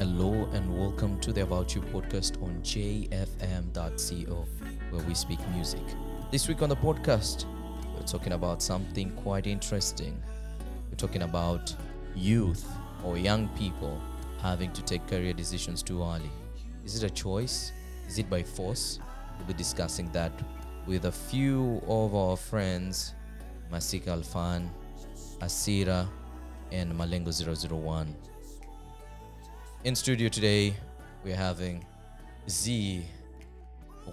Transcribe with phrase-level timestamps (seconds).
[0.00, 4.46] Hello and welcome to the About You podcast on jfm.co,
[4.88, 5.82] where we speak music.
[6.30, 7.44] This week on the podcast,
[7.94, 10.18] we're talking about something quite interesting.
[10.88, 11.76] We're talking about
[12.16, 12.66] youth
[13.04, 14.00] or young people
[14.40, 16.30] having to take career decisions too early.
[16.82, 17.70] Is it a choice?
[18.08, 19.00] Is it by force?
[19.36, 20.32] We'll be discussing that
[20.86, 23.12] with a few of our friends,
[23.70, 24.70] Masika Alfan,
[25.42, 26.08] Asira,
[26.72, 27.30] and Malengo
[27.70, 28.16] 001.
[29.84, 30.74] In studio today,
[31.24, 31.84] we're having
[32.46, 33.00] the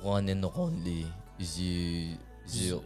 [0.01, 1.05] one and only
[1.37, 2.15] the,
[2.47, 2.81] the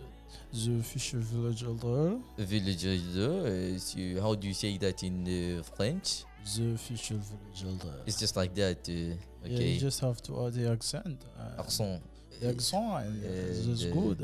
[0.54, 3.48] The Fisher Village Elder, village elder.
[3.48, 5.16] Is you- How do you say that in
[5.60, 6.24] uh, French?
[6.56, 7.98] the Fisher Village Elder.
[8.06, 8.80] It's just like that.
[8.90, 9.70] Uh, Yeah, okay.
[9.74, 11.18] you just have to add the accent.
[11.40, 12.02] Uh, Accent.
[12.40, 12.84] the accent
[13.24, 14.20] Uh, is just good.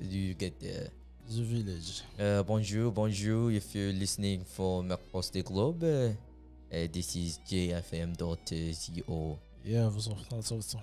[0.00, 0.88] You get there?
[1.28, 2.02] The village.
[2.18, 3.50] Uh, bonjour, bonjour.
[3.52, 5.82] If you're listening from across the globe,
[6.72, 9.38] uh, this is jfm.co.
[9.64, 10.78] Yeah, vous en so so.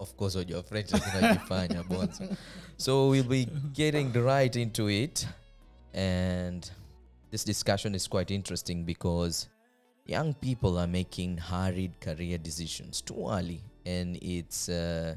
[0.00, 2.36] Of course, on your French bonzo.
[2.76, 5.26] So we'll be getting right into it,
[5.94, 6.68] and
[7.30, 9.48] this discussion is quite interesting because
[10.06, 15.14] young people are making hurried career decisions too early, and it's uh,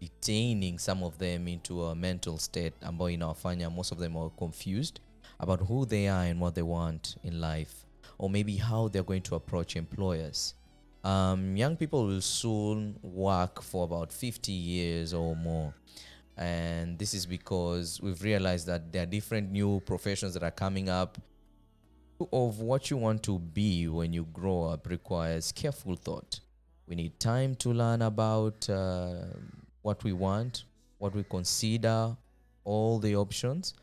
[0.00, 5.00] detaining some of them into a mental state ambayo inawafanya most of them are confused
[5.40, 7.84] about who they are and what they want in life
[8.18, 10.54] or maybe how they're going to approach employers.
[11.02, 15.74] Um, young people will soon work for about 50 years or more.
[16.36, 20.88] And this is because we've realized that there are different new professions that are coming
[20.88, 21.18] up.
[22.32, 26.40] Of what you want to be when you grow up requires careful thought.
[26.86, 29.24] We need time to learn about uh,
[29.82, 30.64] what we want,
[30.98, 32.16] what we consider,
[32.62, 33.74] all the options.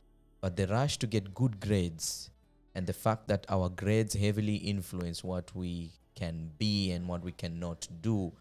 [0.41, 2.31] But the rush to get good grades
[2.73, 7.31] and the fact that our grades heavily influence what we can be and what we
[7.31, 8.33] cannot do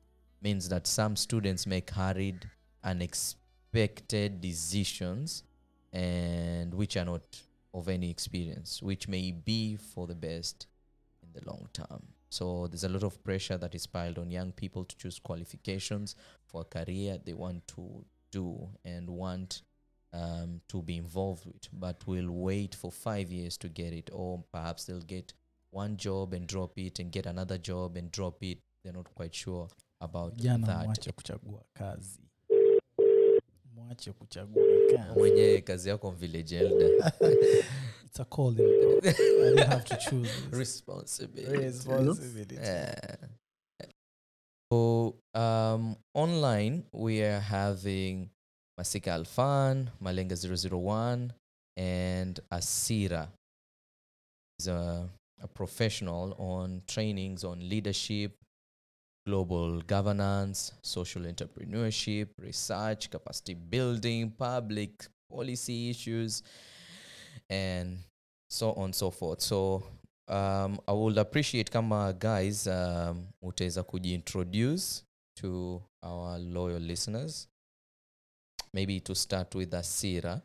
[0.43, 2.49] means that some students make hurried,
[2.83, 5.45] unexpected decisions
[5.93, 7.23] and which are not
[7.75, 10.67] of any experience, which may be for the best
[11.23, 12.03] in the long term.
[12.31, 16.17] So there's a lot of pressure that is piled on young people to choose qualifications
[16.47, 19.63] for a career they want to do and want
[20.13, 24.43] um, to be involved with, but will wait for five years to get it, or
[24.53, 25.33] perhaps they'll get
[25.71, 28.59] one job and drop it and get another job and drop it.
[28.85, 29.69] They're not quite sure
[30.01, 30.87] about Jana that.
[30.87, 32.21] mwache kuchagua kazi.
[33.75, 34.63] Mwache kuchagua
[34.97, 35.19] kazi.
[35.19, 37.13] Mwenye kazi yako village elder
[38.07, 38.67] It's a calling.
[39.05, 40.53] I didn't have to choose this.
[40.59, 41.57] responsibility.
[41.59, 42.55] Responsibility.
[42.57, 43.17] Yeah.
[44.73, 48.31] So um, online we are having
[48.81, 51.31] Masika Alfan, Malenga 001,
[51.77, 53.29] and Asira.
[54.59, 55.07] Is a,
[55.43, 58.33] a professional on trainings on leadership,
[59.27, 66.43] global governance, social entrepreneurship, research, capacity building, public policy issues,
[67.51, 67.99] and
[68.49, 69.43] so on and so forth.
[69.43, 69.83] So
[70.27, 75.03] um, I would appreciate kama guys um, kujiintroduce
[75.37, 77.50] to our loyal listeners.
[78.73, 80.43] Maybe to start with Asira.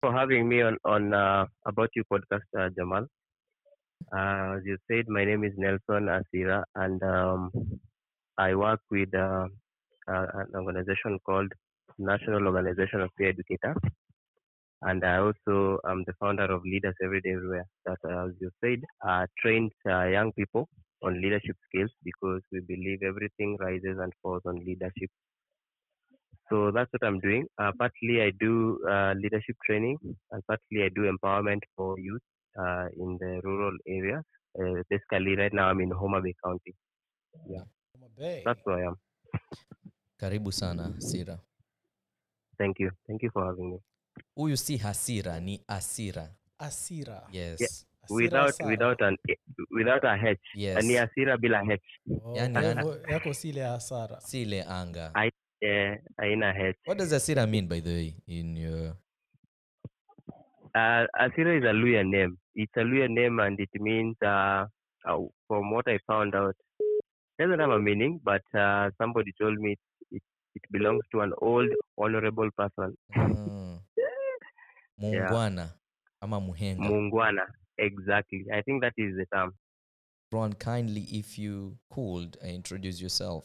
[0.00, 3.06] for having me on on uh, about you podcast, uh, Jamal.
[4.16, 7.50] Uh, as you said, my name is Nelson Asira, and um,
[8.38, 9.46] I work with uh,
[10.06, 11.52] uh, an organization called
[11.98, 13.76] National Organization of Peer Educators,
[14.82, 17.66] and I also am the founder of Leaders Everyday Everywhere.
[17.86, 20.68] That, uh, as you said, uh, trains young people
[21.02, 25.10] on leadership skills because we believe everything rises and falls on leadership.
[26.48, 27.46] So that's what I'm doing.
[27.58, 29.98] Uh, partly I do uh, leadership training,
[30.30, 32.22] and partly I do empowerment for youth
[32.58, 34.22] uh, in the rural areas.
[34.58, 36.74] Uh, basically, right now I'm in Homa Bay County.
[37.48, 37.64] Yeah.
[38.44, 38.96] That's where I am.
[40.20, 41.38] Karibu sana Asira.
[42.58, 42.90] Thank you.
[43.06, 43.78] Thank you for having me.
[44.36, 46.28] Huyu si Hasira ni Asira.
[46.58, 47.22] Asira.
[47.32, 47.84] Yes.
[48.04, 48.70] Asira Without Sara.
[48.70, 49.16] without an
[49.70, 50.38] without a H.
[50.54, 50.84] Yes.
[50.84, 51.80] Ni Asira bila H.
[52.24, 54.20] Oh, Yani kwa ana- hivyo yako si ile hasara.
[54.20, 55.10] Si ile anga.
[55.14, 55.30] I-
[55.62, 56.76] Eh, haina H.
[56.84, 58.96] What does Asira mean by the way in your
[60.74, 62.36] Uh, Asira is a Luya name.
[62.54, 64.66] It's a Luya name, and it means, uh,
[65.08, 65.18] uh,
[65.48, 66.54] from what I found out,
[67.38, 69.78] doesn't have a meaning, but uh, somebody told me
[70.10, 70.22] it,
[70.54, 73.78] it belongs to an old honorable person, mm,
[74.98, 75.68] muungwana
[76.20, 76.84] ama muhenga?
[76.84, 77.46] Mungwana.
[77.78, 78.44] Exactly.
[78.52, 79.54] I think that is the term.
[80.32, 83.44] Ron, kindly if you could uh, introduce yourself.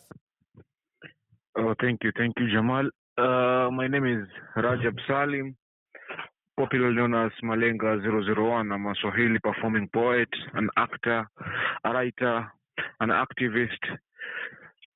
[1.57, 2.89] Oh, thank you, thank you, Jamal.
[3.17, 5.55] Uh, my name is Rajab Salim.
[6.57, 8.71] popularly known as Malenga 001.
[8.71, 11.27] I'm a Swahili performing poet, an actor,
[11.83, 12.51] a writer,
[12.99, 13.83] an activist.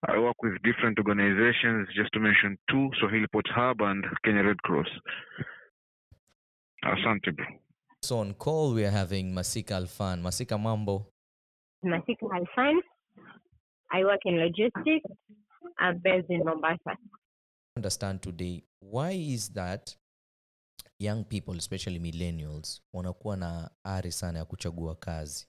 [0.08, 4.62] I work with different organizations, just to mention two, Swahili Pot Hub and Kenya Red
[4.62, 4.88] Cross.
[6.86, 7.46] Asante bro.
[8.04, 10.22] So on call we are having Masika Alfan.
[10.22, 11.08] Masika Mambo.
[11.84, 12.76] Masika Alfan.
[13.92, 15.10] I work in logistics.
[15.78, 16.98] I'm based in Mombasa.
[17.78, 19.98] Understand today why is that
[21.00, 25.48] young people especially millennials wanakuwa na ari sana ya kuchagua kazi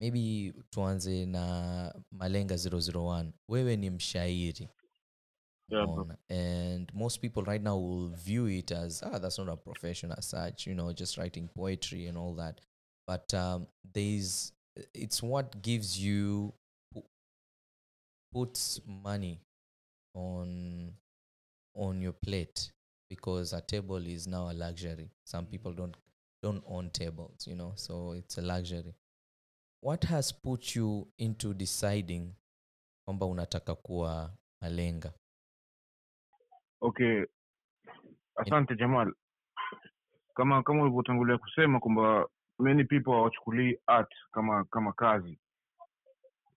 [0.00, 4.68] maybe tuanze na malenga 001 wewe ni mshairi
[5.68, 5.94] Yeah, bro.
[5.94, 6.18] unaona?
[6.28, 10.30] and most people right now will view it as ah that's not a profession as
[10.30, 12.60] such you know just writing poetry and all that
[13.08, 14.52] but um, there's
[14.92, 16.54] it's what gives you pu-
[18.34, 19.40] puts money
[20.14, 20.92] on
[21.74, 22.72] on your plate
[23.10, 25.10] because a table is now a luxury.
[25.24, 25.96] Some people don't
[26.42, 28.94] don't own tables you know so it's a luxury.
[29.80, 32.34] What has put you into deciding
[33.06, 35.12] kwamba unataka kuwa malenga?
[36.80, 37.24] Okay,
[38.36, 39.14] asante Jamal.
[40.34, 42.28] Kama kama ulivyotangulia kusema kwamba
[42.58, 45.38] many people hawachukulii art kama kama kazi.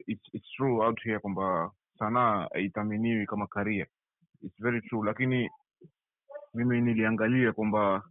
[0.07, 3.87] It's, it's true out here kwamba sanaa haithaminiwi kama career.
[4.43, 5.49] It's very true, lakini
[6.53, 8.03] mimi niliangalia kwamba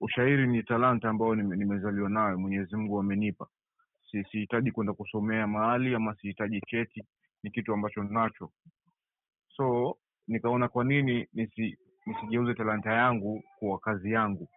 [0.00, 3.46] ushairi ni talanta ambayo nimezaliwa nayo, Mwenyezi Mungu amenipa.
[4.10, 7.04] Si sihitaji kwenda kusomea mahali ama sihitaji cheti,
[7.42, 8.50] ni kitu ambacho nacho.
[9.56, 9.96] So
[10.28, 14.48] nikaona kwa nini nisi nisigeuze talanta yangu kuwa kazi yangu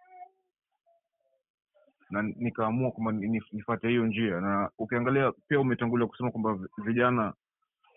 [2.10, 4.40] na nikaamua kwamba ni- ni- nifuate hiyo njia.
[4.40, 7.34] Na ukiangalia pia umetangulia kusema kwamba vijana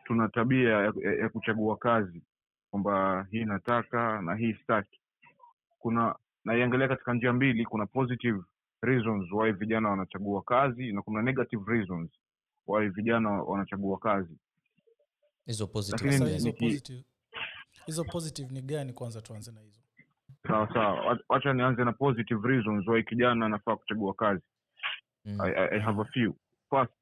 [0.06, 2.22] tuna tabia ya, ya, ya kuchagua kazi
[2.70, 5.00] kwamba hii nataka na hii sitaki.
[5.80, 6.16] Kuna
[6.46, 8.42] naiangalia katika njia mbili kuna positive
[8.82, 12.12] reasons why vijana wanachagua kazi na kuna negative reasons
[12.68, 14.38] why vijana wanachagua kazi.
[16.36, 16.90] Hizo positive
[17.86, 19.80] hizo positive ni gani kwanza tuanze na hizo
[20.48, 24.42] sawa sawa wacha nianze na positive reasons why kijana anafaa kuchagua kazi
[25.26, 25.42] Mm.
[25.42, 26.36] I, I, I have a few.
[26.70, 26.94] First,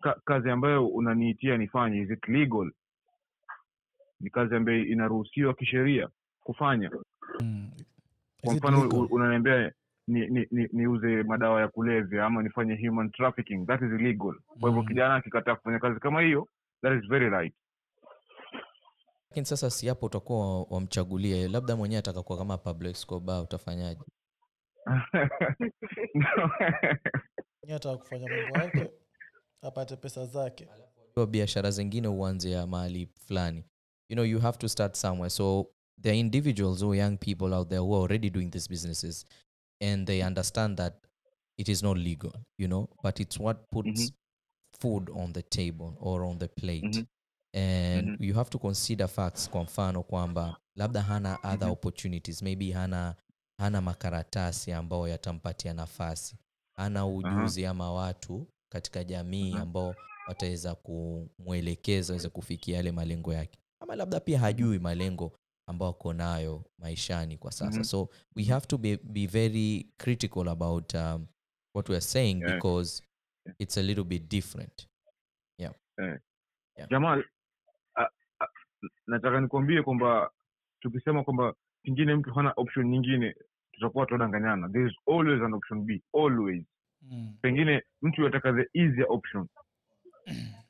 [0.00, 2.70] ka, kazi ambayo unaniitia nifanye, is it legal?
[4.20, 6.08] Ni kazi ambayo inaruhusiwa kisheria
[6.40, 6.90] kufanya.
[7.40, 7.70] mm.
[8.44, 9.72] Kwa mfano unaniambia
[10.06, 14.34] niuze ni, ni, ni, niuze madawa ya kulevya ama nifanye human trafficking, that is illegal.
[14.60, 14.88] Kwa hivyo Mm.
[14.88, 16.48] kijana akikataa kufanya kazi kama hiyo,
[16.82, 17.54] that is very right.
[19.38, 24.00] Lakini sasa si hapo utakuwa wamchagulie labda mwenyewe atakakuwa kama Pablo Escobar utafanyaje?
[27.74, 28.90] Ataka kufanya mambo yake
[29.62, 30.68] apate pesa zake.
[31.30, 33.64] Biashara zingine uanzia mahali fulani.
[34.08, 35.30] You know you have to start somewhere.
[35.30, 35.66] So
[36.02, 39.26] there are individuals or young people out there who are already doing these businesses
[39.80, 40.94] and they understand that
[41.58, 42.88] it is not legal you know?
[43.02, 44.12] But it's what puts
[44.80, 46.84] food on the table or on the plate.
[46.84, 47.06] Mhm.
[47.54, 48.16] And Mhm.
[48.24, 51.70] you have to consider facts kwa mfano kwamba labda hana other Mhm.
[51.70, 53.14] opportunities maybe hana
[53.58, 56.36] hana makaratasi ambayo yatampatia nafasi
[56.76, 59.62] hana ujuzi ama watu katika jamii Aha.
[59.62, 59.94] ambao
[60.28, 65.32] wataweza kumwelekeza aweze kufikia yale malengo yake ama labda pia hajui malengo
[65.68, 67.84] ambayo ako nayo maishani kwa sasa Mhm.
[67.84, 71.26] so we have to be, be very critical about um,
[71.74, 72.54] what we are saying Yeah.
[72.54, 73.02] because
[73.46, 73.56] Yeah.
[73.58, 74.88] it's a little bit different
[75.58, 75.74] yeah.
[75.98, 76.18] Yeah.
[76.76, 76.88] yeah.
[76.90, 77.24] a,
[79.06, 80.30] nataka nikuambie kwamba
[80.80, 83.34] tukisema kwamba pengine mtu hana option nyingine,
[83.72, 84.68] tutakuwa tunadanganyana.
[84.68, 86.64] There is always an option B, always.
[87.02, 87.34] mm.
[87.42, 89.46] Pengine mtu ataka the easier option.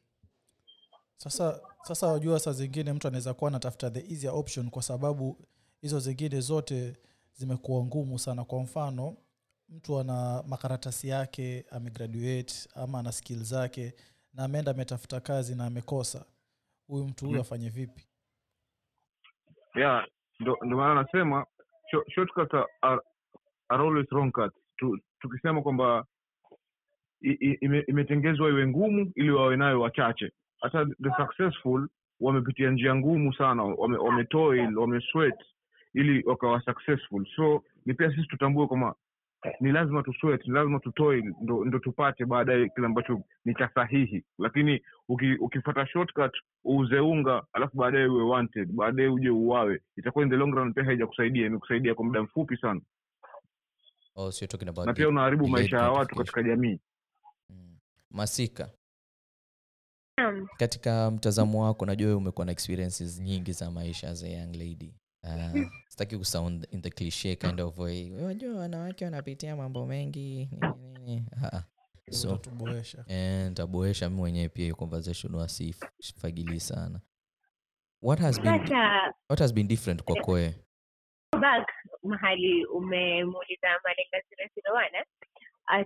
[1.16, 5.46] sasa sasa wajua saa zingine mtu anaweza kuwa anatafuta the easier option kwa sababu
[5.80, 6.96] hizo zingine zote
[7.34, 9.16] zimekuwa ngumu sana kwa mfano
[9.68, 13.94] mtu ana makaratasi yake amegraduate ama ana skill zake
[14.34, 16.24] na ameenda ametafuta kazi na amekosa
[16.88, 17.40] huyu mtu huyu Mhm.
[17.40, 18.08] afanye vipi?
[19.74, 20.06] Yeah
[20.40, 21.46] ndo ndo maana anasema
[21.92, 22.66] sho- shortcuts are,
[23.68, 24.54] are, always wrong cuts
[25.20, 26.06] tukisema kwamba
[27.88, 30.32] imetengezwa iwe ngumu ili wawe nayo wachache.
[30.60, 31.88] Hata the successful
[32.20, 35.44] wamepitia njia ngumu sana wametoil wame wamesweat
[35.94, 37.26] ili wakawa successful.
[37.36, 38.94] So ni pia sisi tutambue kwamba
[39.60, 40.92] ni lazima tu sweat ni lazima tu
[41.42, 44.24] ndo, ndo tupate baadaye kile ambacho ni cha sahihi.
[44.38, 46.32] Lakini uki, ukifata shortcut
[46.64, 50.84] uuze unga alafu baadaye uwe wanted baadaye uje uwawe itakuwa in the long run pia
[50.84, 52.80] haijakusaidia imekusaidia kwa muda mfupi sana.
[54.16, 56.80] Oh, so talking about na pia unaharibu maisha ya watu katika jamii.
[57.50, 57.76] Mm.
[58.10, 58.70] masika.
[60.58, 64.94] Katika mtazamo wako najua wewe umekuwa na experiences nyingi za maisha as a young lady
[65.24, 70.98] uh, sitaki kusound in the cliche kind of way unajua wanawake wanapitia mambo mengi nini,
[70.98, 71.24] nini.
[71.42, 71.62] Ah, ah.
[72.10, 73.04] so utatuboesha
[73.54, 77.00] taboesha mi mwenyewe pia hiyo conversation wasifagilii sana
[78.02, 80.54] what has been, sasa what has been different kwa koe
[81.40, 81.68] back
[82.02, 84.18] mahali umemuuliza malenga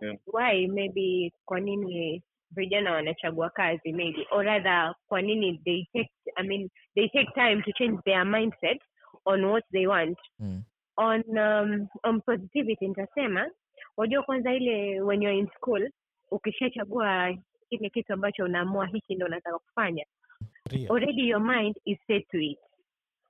[0.00, 0.16] Yeah.
[0.26, 6.46] why maybe kwa nini vijana wanachagua kazi maybe or rather kwa nini they take i
[6.46, 8.82] mean they take time to change their mindset
[9.24, 10.62] on what they want mm.
[10.96, 13.50] on um, on positivity nitasema
[13.96, 15.90] wajua kwanza ile when you're in school
[16.30, 17.34] ukishachagua
[17.68, 20.04] kile kitu ambacho unaamua hiki ndo unataka kufanya
[20.70, 20.90] Ria.
[20.90, 22.58] already your mind is set to it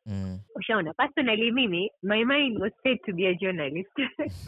[0.06, 0.38] Mm.
[0.54, 3.90] ushaona personally mimi my mind was set to be a journalist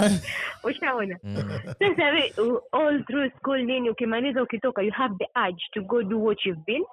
[0.64, 1.36] ushaona Mm.
[1.78, 2.58] sasa mm.
[2.72, 6.62] all through school nini ukimaliza ukitoka you have the urge to go do what you've
[6.66, 6.84] been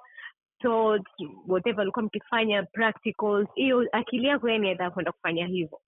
[0.62, 1.06] taught
[1.48, 5.80] whatever ulikuwa mkifanya practicals hiyo akili yako yani yataka kwenda kufanya hivyo.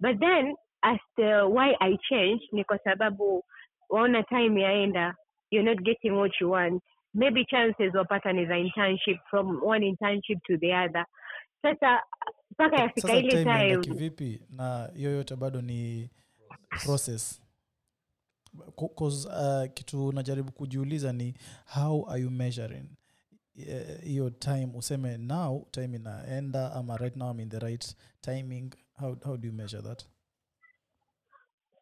[0.00, 3.44] But then as the why i changed ni kwa sababu
[3.88, 5.16] waona time yaenda
[5.50, 6.82] you're not getting what you want.
[7.14, 11.06] Maybe chances wapata ni za internship from one internship to the other.
[11.62, 12.02] Sasa
[12.50, 14.42] mpaka yafika ile time kivipi?
[14.50, 16.10] Na hiyo yote bado ni
[16.84, 17.40] process.
[18.98, 21.34] 'cause, uh, kitu najaribu kujiuliza ni
[21.74, 22.84] how are you measuring
[23.58, 28.70] Eh, hiyo time useme now time inaenda ama right now I'm in the right timing
[29.00, 30.04] how, how do you measure that?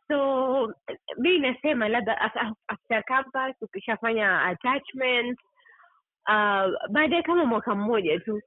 [0.08, 0.66] So
[1.18, 5.38] mi inasema labda af- after campus ukishafanya attachment
[6.28, 8.40] uh, baadaye kama mwaka mmoja tu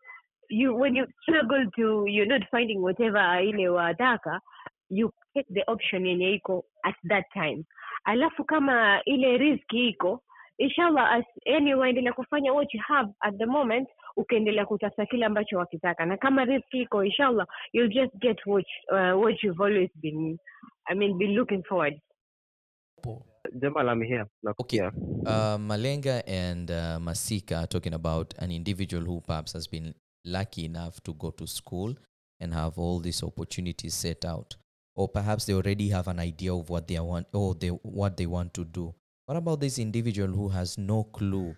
[0.50, 4.41] you when you struggle to you're not finding whatever ile wataka
[4.89, 7.63] you take the option yenye iko at that time.
[8.03, 10.24] Alafu kama ile riski iko
[10.57, 15.57] inshallah as, yani waendelea kufanya what you have at the moment ukiendelea kutafuta kile ambacho
[15.57, 20.38] wakitaka na kama riski iko inshallah you'll just get what, uh, what you've always been
[20.85, 22.00] i mean been looking forward
[23.59, 24.25] Jamal, I'm here.
[24.59, 24.79] Okay.
[24.81, 29.93] Uh, Malenga and uh, Masika are talking about an individual who perhaps has been
[30.24, 31.93] lucky enough to go to school
[32.39, 34.55] and have all these opportunities set out,
[34.95, 38.25] or perhaps they already have an idea of what they want or they what they
[38.25, 38.93] want to do.
[39.27, 41.55] What about this individual who has no clue?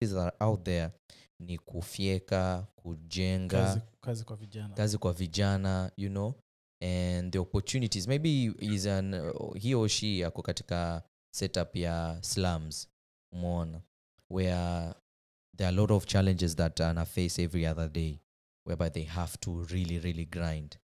[0.00, 0.92] that are out there.
[1.40, 4.74] Ni kufyeka, kujenga, kazi, kazi kwa vijana.
[4.74, 6.34] Kazi kwa vijana you know?
[6.82, 8.08] And the opportunities.
[8.08, 11.02] Maybe is an he or she ako katika
[11.34, 12.88] setup ya slums.
[13.32, 13.82] Umeona?
[14.30, 14.94] Where
[15.56, 18.20] there are a lot of challenges that ana face every other day.
[18.64, 20.78] Whereby they have to really really grind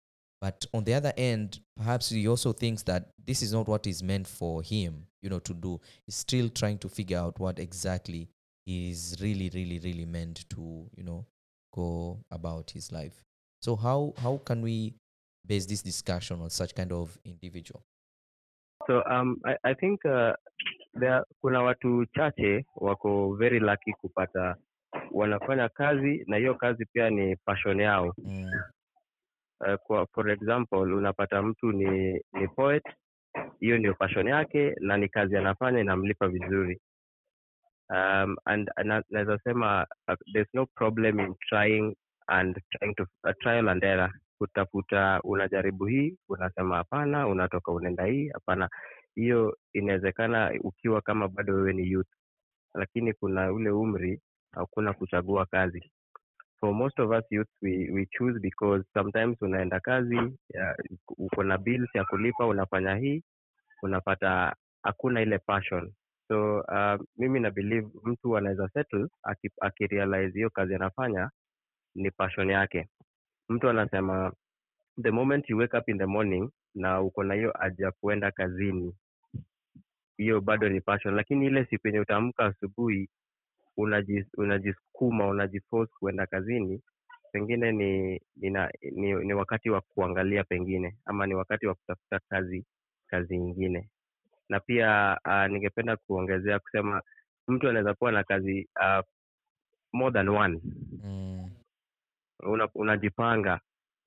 [0.42, 4.02] but on the other end perhaps he also thinks that this is not what is
[4.02, 5.80] meant for him you know to do.
[6.06, 8.28] He's still trying to figure out what exactly
[8.66, 11.24] he is really really really meant to you know
[11.72, 13.22] go about his life.
[13.62, 14.94] So how how can we
[15.46, 17.82] base this discussion on such kind of individual?
[18.88, 20.32] So um, I, I think uh,
[20.94, 24.56] there kuna watu chache wako very lucky kupata
[25.10, 28.14] wanafanya kazi na hiyo kazi pia ni passion yao.
[28.18, 28.50] mm,
[29.66, 32.82] Uh, kwa, for example unapata mtu ni ni poet,
[33.60, 36.80] hiyo ndio passion yake na ni kazi anafanya inamlipa vizuri.
[37.90, 38.70] Um, and
[39.10, 41.94] naweza sema uh, no problem in trying
[42.26, 44.12] and trying to uh, trial and error.
[44.38, 46.16] Kutafuta unajaribu hii?
[46.28, 47.28] Unasema hapana.
[47.28, 48.28] Unatoka unaenda hii?
[48.28, 48.68] Hapana.
[49.14, 52.08] Hiyo inawezekana ukiwa kama bado wewe ni youth.
[52.74, 54.20] Lakini kuna ule umri
[54.52, 55.92] hakuna kuchagua kazi
[56.62, 60.16] for most of us youth we, we choose because sometimes unaenda kazi
[61.18, 63.22] uko na bills ya kulipa unafanya hii
[63.82, 65.92] unapata hakuna ile passion.
[66.28, 69.50] So uh, mimi na believe mtu anaweza settle aki-
[70.32, 71.30] hiyo kazi anafanya
[71.94, 72.88] ni passion yake.
[73.48, 74.32] Mtu anasema
[75.02, 78.94] the moment you wake up in the morning na uko na hiyo haja kuenda kazini
[80.16, 81.14] hiyo bado ni passion.
[81.14, 83.08] Lakini ile siku yenye utaamka asubuhi
[83.76, 86.82] unaji- unajisukuma unajiforce kuenda kazini
[87.32, 88.50] pengine ni, ni,
[88.92, 92.64] ni ni wakati wa kuangalia pengine ama ni wakati wa kutafuta kazi
[93.06, 93.88] kazi ingine
[94.48, 97.02] na pia uh, ningependa kuongezea kusema
[97.48, 99.04] mtu anaweza kuwa na kazi uh,
[99.92, 100.60] more than one.
[101.04, 101.50] Mm,
[102.40, 103.60] una, unajipanga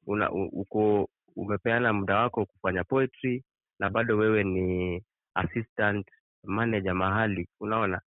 [0.07, 3.43] una, uko umepeana muda wako kufanya poetry
[3.79, 5.03] na bado wewe ni
[5.33, 6.07] assistant
[6.43, 8.01] manager mahali unaona?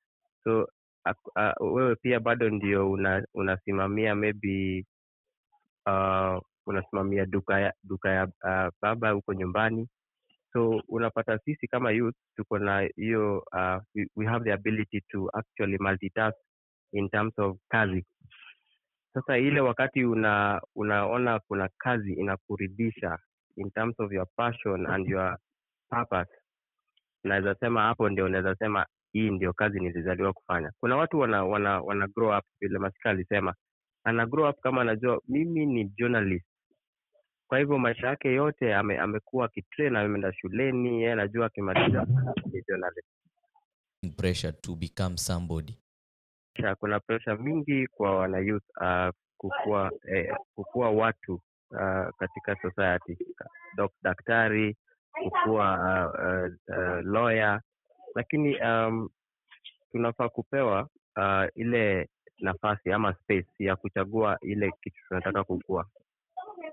[0.43, 0.67] So
[1.35, 4.85] a- wewe pia bado ndio una, unasimamia maybe
[5.85, 9.87] uh, unasimamia duka ya, duka ya uh, baba huko nyumbani.
[10.53, 15.29] So unapata sisi kama youth tuko na hiyo uh, we, we have the ability to
[15.33, 16.37] actually multitask
[16.93, 18.05] in terms of kazi.
[19.13, 23.17] Sasa ile wakati una unaona kuna kazi inakuridhisha
[23.57, 25.37] in terms of your passion and your
[25.89, 26.31] purpose
[27.23, 28.85] naweza sema hapo ndio unaweza sema
[29.15, 30.71] hii ndio kazi nilizaliwa kufanya.
[30.79, 33.53] Kuna watu wana wana, wana grow up vile masika alisema.
[34.03, 36.45] Ana grow up kama anajua mimi ni journalist.
[37.47, 42.05] Kwa hivyo maisha yake yote ame, amekuwa akitrain ameenda shuleni yeye anajua akimaliza
[42.53, 43.07] ni journalist.
[44.17, 45.77] Pressure to become somebody.
[46.79, 51.33] Kuna pressure mingi kwa wana youth uh, kukua eh, kukua watu
[51.71, 53.17] uh, katika society.
[54.03, 54.75] Daktari
[55.23, 57.61] kukua uh, uh, uh, lawyer
[58.15, 59.09] lakini um,
[59.91, 65.85] tunafaa kupewa uh, ile nafasi ama space ya kuchagua ile kitu tunataka kukua.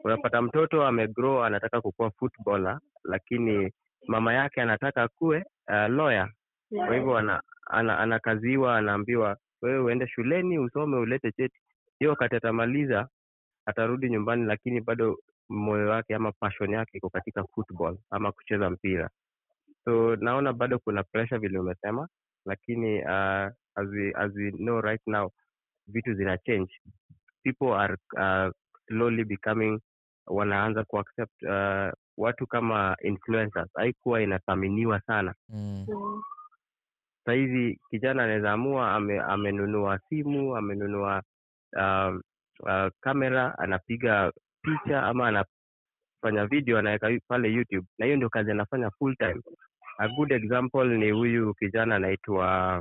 [0.05, 3.73] Unapata mtoto amegrow anataka kukuwa footballer lakini
[4.07, 6.31] mama yake anataka akuwe uh, lawyer.
[6.87, 11.61] Kwa hivyo ana, ana, anakaziwa anaambiwa wewe uende shuleni usome ulete cheti.
[11.99, 13.09] Hiyo wakati atamaliza
[13.67, 15.19] atarudi nyumbani lakini bado
[15.49, 19.11] moyo wake ama passion yake iko katika football ama kucheza mpira
[19.85, 22.09] so naona bado kuna pressure vile umesema
[22.47, 25.31] lakini uh, as, we, as we know right now
[25.87, 26.71] vitu zina change.
[27.45, 28.53] People are uh,
[28.89, 29.81] slowly becoming
[30.27, 33.69] wanaanza kuaccept uh, watu kama influencers.
[33.75, 35.35] Haikuwa inathaminiwa sana.
[35.49, 35.87] Mm.
[37.25, 41.23] Sahizi kijana anaweza amua ame, amenunua simu amenunua
[41.77, 42.23] um,
[42.61, 47.87] uh, kamera anapiga picha ama anafanya video anaweka pale youtube.
[47.99, 49.41] Na hiyo ndio kazi anafanya full time
[49.99, 52.77] a good example ni huyu kijana anaitwa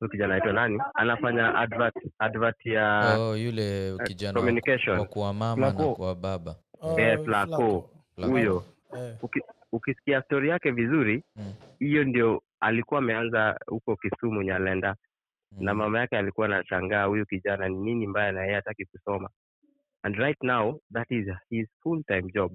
[0.00, 4.98] huyu kijana anaitwa nani anafanya advert advert ya oh, yule kijana communication.
[4.98, 6.56] wa kuwa mama na kuwa baba
[6.98, 7.90] Eh, Flaco.
[8.14, 8.30] Flaco.
[8.32, 8.64] huyo
[8.96, 9.40] Eh, Uki,
[9.72, 11.52] ukisikia stori yake vizuri Mm.
[11.78, 14.96] hiyo ndio alikuwa ameanza huko kisumu nyalenda
[15.58, 15.78] na Mm.
[15.80, 19.28] mama yake alikuwa anashangaa huyu kijana ni nini mbaya na yeye hataki kusoma
[20.02, 22.52] and right now that is his full time job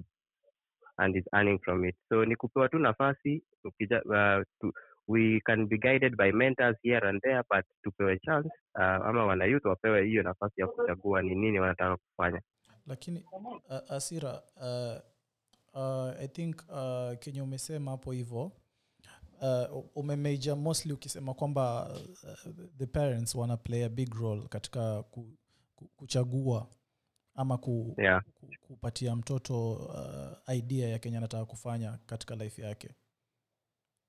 [0.98, 1.96] and is earning from it.
[2.08, 4.72] So ni kupewa tu nafasi uh, to,
[5.08, 9.64] we can be guided by mentors here and there but tupewe chance uh, ama wanayouth
[9.64, 12.40] wapewe hiyo nafasi ya kuchagua ni nini wanataka kufanya.
[12.86, 15.00] Lakini uh, asira uh,
[15.74, 18.52] uh, i think uh, kenye umesema hapo hivo
[19.42, 21.90] uh, umemeja mostly ukisema kwamba
[22.24, 25.26] uh, the parents wana play a big role katika ku,
[25.76, 26.66] ku, kuchagua
[27.34, 32.94] ama ku, yeah ku, kupatia mtoto uh, idea ya kenye anataka kufanya katika life yake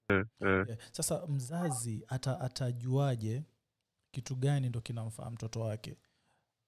[0.09, 0.65] mm, mm.
[0.67, 0.77] yeah.
[0.91, 3.43] sasa mzazi ata, atajuaje
[4.11, 5.97] kitu gani ndo kinamfaa mtoto wake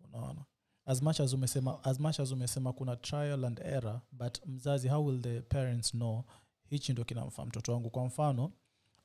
[0.03, 0.45] unaona
[0.85, 5.05] as much as umesema as much as umesema kuna trial and error but mzazi how
[5.05, 6.23] will the parents know
[6.69, 8.45] hichi ndo kinamfaa mtoto wangu kwa mfano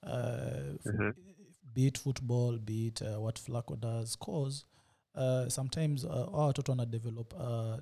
[0.02, 1.12] uh, Mhm.
[1.62, 4.66] be it football be it uh, what flaco does cause
[5.14, 7.76] uh, sometimes uh, watoto wana develop uh,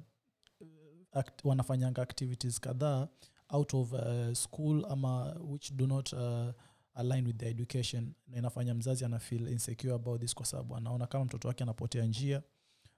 [1.12, 3.08] act, wanafanyanga activities kadhaa
[3.50, 6.48] out of uh, school ama which do not uh,
[6.94, 8.12] align with the education.
[8.28, 12.04] Na inafanya mzazi ana feel insecure about this kwa sababu anaona kama mtoto wake anapotea
[12.04, 12.42] njia.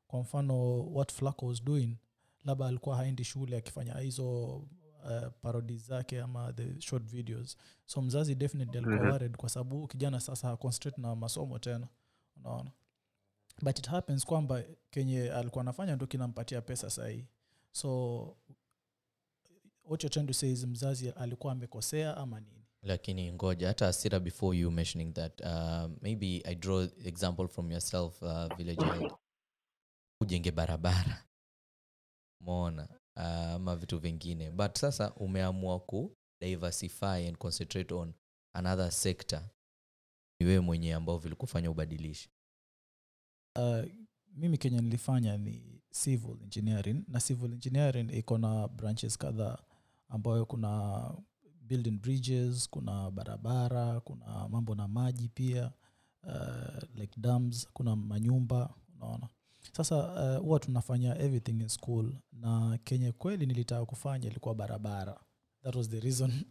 [0.06, 1.96] Kwa mfano what flaco was doing
[2.44, 7.56] labda alikuwa haendi shule akifanya hizo uh, parodi zake ama the short videos.
[7.86, 9.10] So mzazi definitely alikuwa Mhm.
[9.10, 11.88] worried kwa sababu kijana sasa haconcentrate na masomo tena.
[12.36, 12.70] Unaona
[13.62, 17.24] but it happens kwamba kenye alikuwa anafanya ndo kinampatia pesa sahii
[17.72, 18.36] so
[19.84, 20.04] what
[20.66, 22.64] mzazi alikuwa amekosea ama nini?
[22.82, 28.22] Lakini ngoja hata asira before you mentioning that uh, maybe i draw example from yourself
[28.22, 29.10] uh, village
[30.20, 31.26] ujenge barabara.
[32.40, 34.50] Mona uh, ama vitu vingine.
[34.50, 38.14] But sasa umeamua ku diversify and concentrate on
[38.52, 39.42] another sector.
[40.40, 42.28] Ni wewe mwenyewe ambao vilikufanya ubadilishe
[43.58, 43.84] uh,
[44.36, 49.58] mimi kenya nilifanya ni civil engineering na civil engineering iko na branches kadhaa
[50.08, 51.02] ambayo kuna
[51.62, 55.72] building bridges kuna barabara kuna mambo na maji pia
[56.22, 59.28] uh, like dams kuna manyumba unaona.
[59.72, 59.96] Sasa
[60.36, 65.20] uh, huwa tunafanya everything in school na kenye kweli nilitaka kufanya ilikuwa barabara
[65.62, 66.44] that was the reason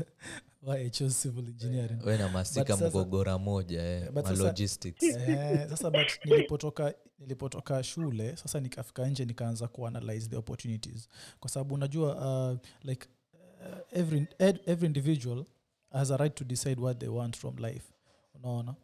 [0.62, 2.00] why i chose civil engineering.
[2.06, 8.36] We na masika mgogora moja eh, But sasa- logistics Eh, sasa but nilipotoka nilipotoka shule
[8.36, 11.08] sasa nikafika nje nikaanza kuanalyze the opportunities.
[11.40, 14.26] Kwa sababu unajua uh, like uh, every,
[14.66, 15.44] every individual
[15.92, 17.92] has a right to decide what they want from life.
[18.34, 18.74] Unaona?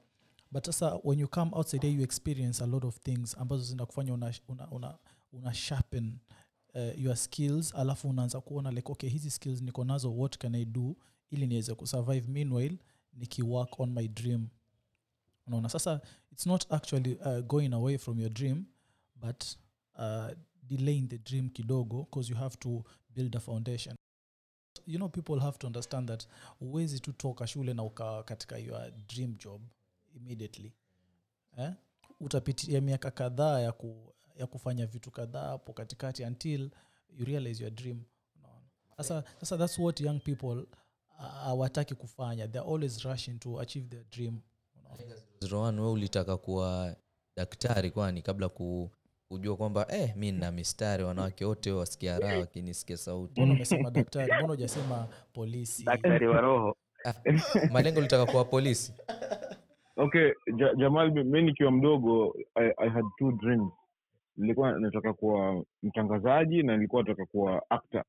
[0.52, 4.14] But sasa when you come outside here you experience a lot of things ambazo zinakufanya
[4.14, 4.98] una, una, una,
[5.32, 6.18] una sharpen
[6.74, 10.64] uh, your skills alafu unaanza kuona like okay hizi skills niko nazo what can i
[10.64, 10.96] do
[11.30, 12.78] ili niweze kusurvive meanwhile
[13.12, 14.48] nikiwork on my dream.
[15.46, 16.00] Unaona sasa
[16.32, 18.64] it's not actually uh, going away from your dream
[19.16, 19.44] but
[19.98, 20.28] uh,
[20.62, 23.96] delaying the dream kidogo because you have to build a foundation.
[24.86, 26.26] You know people have to understand that
[26.60, 29.62] uwezi tu toka shule na ukawa katika your dream job
[30.14, 30.72] immediately.
[31.56, 31.72] Eh?
[32.20, 36.70] utapitia miaka kadhaa ya, ku, ya kufanya vitu kadhaa hapo katikati until
[37.18, 38.02] you realize your dream.
[38.36, 38.64] Unaona?
[38.96, 40.66] sasa sasa that's what young people
[41.18, 42.48] uh, kufanya.
[42.48, 44.40] They're always rushing to achieve their dream.
[45.42, 45.82] Unaona?
[45.82, 46.96] We ulitaka kuwa
[47.36, 48.22] daktari kwani?
[48.22, 48.90] Kabla ku,
[49.28, 53.40] kujua kwamba eh, mi nina mistari wanawake wote wasikia raha wakinisikia sauti.
[53.40, 54.32] Mbona umesema daktari?
[54.38, 55.84] Mbona ujasema polisi?
[55.84, 56.76] Daktari wa roho.
[57.72, 58.92] Malengo litaka kuwa polisi?
[59.96, 63.72] Okay ja, jamal mi nikiwa mdogo I, i had two dreams
[64.36, 68.04] nilikuwa nataka kuwa mtangazaji na nilikuwa nataka kuwa actor.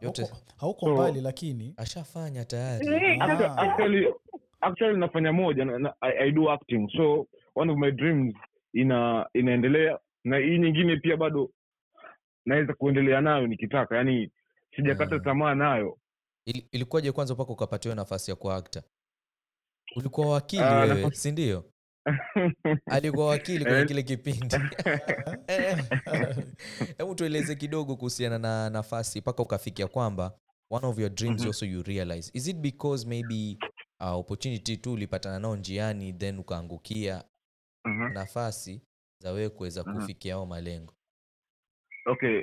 [0.00, 0.26] Yote.
[0.56, 1.74] hauko, So- mbali lakini.
[1.76, 2.88] Ashafanya tayari.
[3.20, 3.56] Ah.
[3.56, 4.14] actually
[4.60, 6.88] actually nafanya moja na, na, I, i do acting.
[6.96, 8.34] So one of my dreams
[8.72, 11.50] ina inaendelea na hii nyingine pia bado
[12.46, 13.96] naweza kuendelea nayo nikitaka.
[13.96, 14.30] Yani
[14.76, 15.24] sijakata hmm.
[15.24, 15.98] tamaa nayo.
[16.46, 18.82] Il, ilikuwaje kwanza mpaka ukapatiwa nafasi ya kuwa akta
[19.96, 21.64] ulikuwa wakili uh, wewe nafasi- si ndio
[22.86, 23.86] alikuwa wakili kwenye Eh.
[23.86, 24.56] kile kipindi
[26.98, 30.32] hebu tueleze kidogo kuhusiana na nafasi mpaka ukafikia kwamba
[30.70, 31.48] one of your dreams Mhm.
[31.48, 33.58] also you realize is it because maybe
[34.00, 37.24] uh, opportunity tu ulipatana nao njiani then ukaangukia
[37.84, 38.12] Mhm.
[38.12, 38.82] nafasi
[39.18, 39.94] za wewe kuweza Mhm.
[40.00, 40.94] kufikia ao malengo
[42.06, 42.42] okay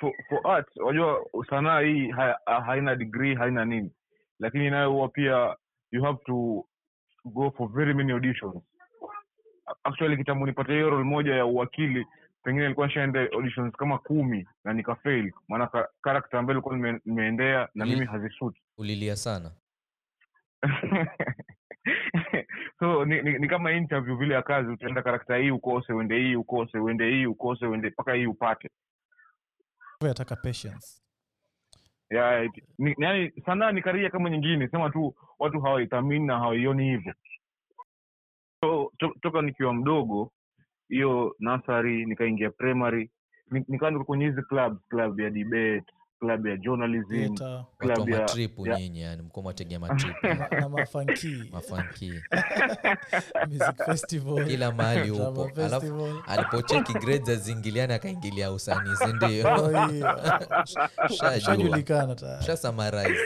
[0.00, 3.90] for, for art unajua sanaa hii ha- haina degree haina nini
[4.38, 5.56] lakini nayo huwa pia
[5.90, 6.64] you have to
[7.24, 8.62] go for very many auditions
[9.84, 12.06] actually kitambo nipate hiyo role moja ya uwakili
[12.44, 15.32] pengine nilikuwa nishaenda auditions kama kumi na nikafail.
[15.48, 18.62] Maana karakta character ambayo ilikuwa nimeendea na Uli- mimi hazisuti.
[18.78, 19.50] ulilia sana.
[22.78, 26.36] So ni, ni, ni kama interview vile ya kazi utaenda karakta hii ukose uende hii
[26.36, 28.70] ukose uende hii ukose uende mpaka hii upate.
[30.00, 30.86] Yataka patience.
[32.10, 34.68] Yeah, it- ni, yani sanaa ni karia kama nyingine.
[34.68, 37.14] Sema tu watu hawaithamini na hawaioni hivyo
[38.98, 40.32] to, toka nikiwa mdogo
[40.88, 43.10] hiyo nasari nikaingia primary
[43.50, 45.84] ni- nikawa niko kwenye hizi club club ya debate
[46.20, 47.34] club ya journalism
[47.78, 50.26] club ya, matripu ya nyinyi yani mko mwategea matripu.
[50.60, 52.24] Na, mafanki mafanki
[53.52, 54.46] music festival.
[54.46, 55.50] Kila mahali upo.
[55.64, 59.46] Alafu alipocheki grades hazingiliani akaingilia usanii si ndio?
[61.18, 63.20] Shajua shajulikana shasamarize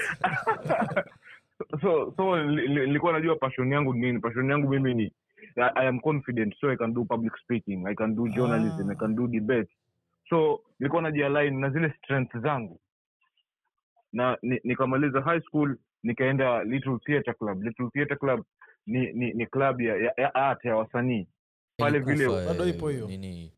[1.80, 4.18] so so li- li- nilikuwa najua passion yangu nini.
[4.20, 5.12] Passion yangu mimi ni
[5.56, 8.94] I, i am confident so i can do public speaking i can do journalism i
[8.96, 9.70] can do debate
[10.28, 12.80] so nilikuwa najialign na zile strength zangu.
[14.12, 17.62] Na ni- nikamaliza high school nikaenda little theatre club.
[17.62, 18.44] Little theatre club
[18.86, 21.26] ni ni, ni club ya, ya, ya art ya wasanii.
[21.76, 23.06] Pale vile Bado ipo hiyo?
[23.06, 23.52] nini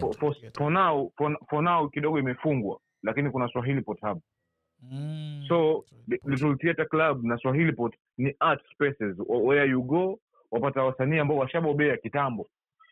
[0.00, 4.20] for, for, for now for, for now kidogo imefungwa lakini kuna swahili pot hub.
[4.82, 5.44] Mm.
[5.48, 5.84] so
[6.24, 9.16] little theatre club na swahili pot ni art spaces.
[9.28, 12.48] Where you go wapata wasanii ambao washabobea kitambo.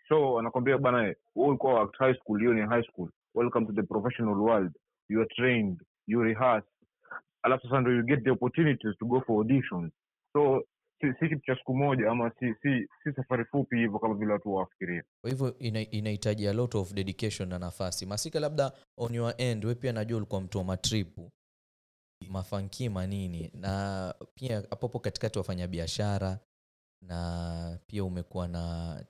[0.08, 3.10] So wanakwambia bana wewe ulikuwa wa high school hiyo ni high school.
[3.34, 4.72] Welcome to the professional world.
[5.08, 5.82] You are trained.
[6.06, 6.68] You rehearse.
[7.42, 9.92] Alafu sasa ndo you get the opportunities to go for auditions.
[10.32, 10.64] So
[11.00, 14.54] si, kitu cha siku moja ama si si si safari fupi hivyo kama vile watu
[14.54, 15.02] wafikiria.
[15.20, 18.06] Kwa hivyo ina- inahitaji a lot of dedication na nafasi.
[18.06, 21.30] Masika labda on your end we pia najua ulikuwa mtu wa matripu.
[22.30, 23.50] Mafanki manini.
[23.54, 26.38] Na pia hapopo katikati wafanya biashara
[27.02, 29.04] na pia umekuwa na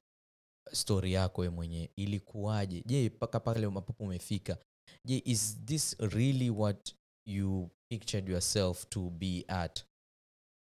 [0.72, 2.83] stori yako we mwenyewe ilikuwaje?
[2.87, 4.59] Je mpaka pale ambapo umefika
[5.05, 6.94] je is this really what
[7.27, 9.85] you pictured yourself to be at?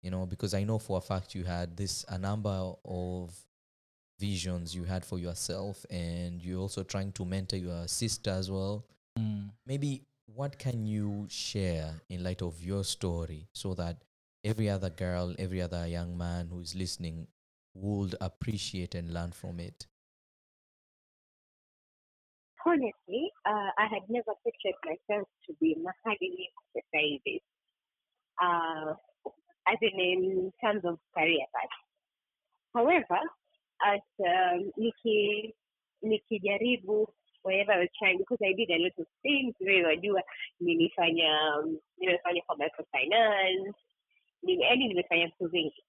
[0.04, 3.46] You know because i know for a fact you had this a number of
[4.20, 8.84] visions you had for yourself and you're also trying to mentor your sister as well.
[9.20, 9.50] Mm.
[9.66, 10.02] maybe
[10.36, 13.98] what can you share in light of your story so that
[14.44, 17.28] every other girl every other young man who is listening
[17.74, 19.88] would appreciate and learn from it
[22.66, 26.50] honestly, uh, I had never pictured myself to be mahali
[26.94, 27.42] hivi.
[28.42, 28.94] Uh,
[29.68, 31.76] as in, in terms of career path.
[32.74, 33.20] However,
[33.86, 35.54] as um, niki
[36.04, 37.08] nikijaribu
[37.44, 40.24] wherever I was trying because I did a lot of things wewe wajua
[40.60, 43.74] nilifanya um, nimefanya kwa microfinance
[44.44, 45.84] yaani nimefanya vitu vingi.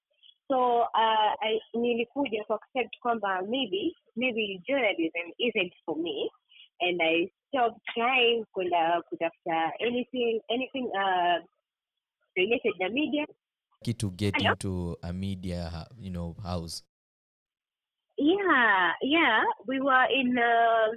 [0.47, 6.29] So uh, I, nilikuja ku accept kwamba maybe maybe journalism isn't for me.
[6.81, 11.39] And I stopped trying kwenda kutafuta anything anything uh,
[12.35, 13.25] related na media.
[13.97, 14.51] To get Hello?
[14.51, 16.83] into a media you know house.
[18.17, 19.43] Yeah yeah.
[19.67, 20.95] We were in uh,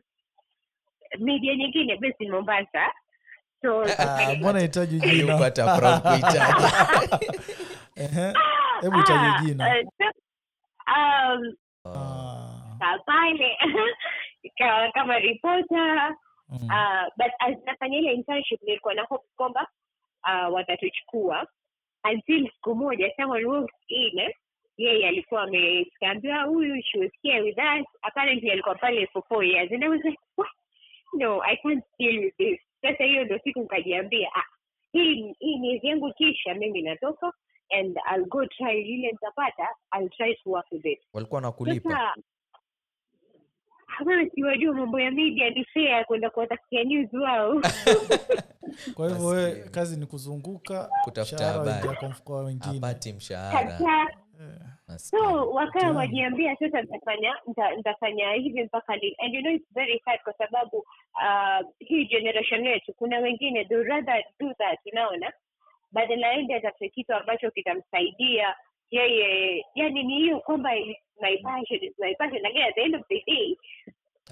[1.19, 2.93] media nyingine based in mombasa
[3.63, 5.39] so Ah, mbona hitaji jina?
[12.81, 13.57] Ah, pale
[14.43, 16.17] ikawa kama ripota
[16.49, 16.69] mm.
[16.71, 17.33] uh, but
[17.67, 19.67] nafanya ile internship nilikuwa na hope kwamba
[20.25, 21.47] uh, watatuchukua.
[22.13, 24.33] Until siku moja someone walked in
[24.77, 27.87] yeye alikuwa amekaambiwa huyu she was here with us.
[28.03, 29.73] Apparently alikuwa pale for four years.
[29.73, 30.49] And I was like what?
[31.15, 32.61] No I can't deal with this
[32.93, 34.45] sasa hiyo ndo siku nikajiambia ah,
[34.93, 37.33] hii hii miezi yangu kisha mimi natoka
[37.71, 39.69] and I'll go try ile nitapata
[39.99, 42.15] I'll try to work with it walikuwa nakulipa
[44.07, 47.63] wewe siwajua mambo ya media ni fair kwenda kuwatafutia news wao
[48.95, 52.15] kwa hivyo wewe kazi ni kuzunguka Kutafuta mshahara habari.
[52.25, 54.07] kwa wengine apati mshahara.
[54.97, 57.35] So wakawa wajiambia sasa nitafanya
[57.77, 62.67] nitafanya hivi mpaka lini and you know it's very hard kwa sababu uh, hii generation
[62.67, 65.33] yetu kuna wengine they rather do that unaona?
[65.93, 68.55] Badala ende atafute kitu ambacho kitamsaidia
[68.91, 70.71] yeye yani ni hiyo kwamba
[71.23, 73.57] my passion it's my passion lakini at the end of the day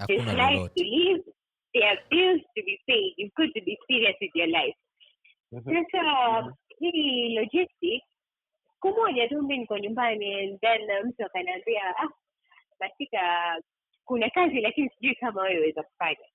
[0.07, 1.23] there's life to live
[1.73, 4.75] there are bills to be paid you've got to be serious with your life.
[5.51, 8.03] Sasa hii logistic
[8.85, 12.09] siku moja tu mi niko nyumbani uh, mtu akaniambia ah
[12.79, 13.55] katika
[14.05, 16.25] kuna kazi lakini sijui kama wewe weza kufanya.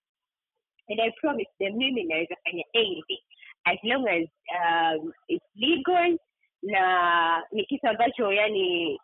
[0.89, 3.23] And i promise them mimi naweza fanya anything.
[3.65, 6.19] As long as um, it's legal
[6.63, 8.99] na ni kitu ambacho yani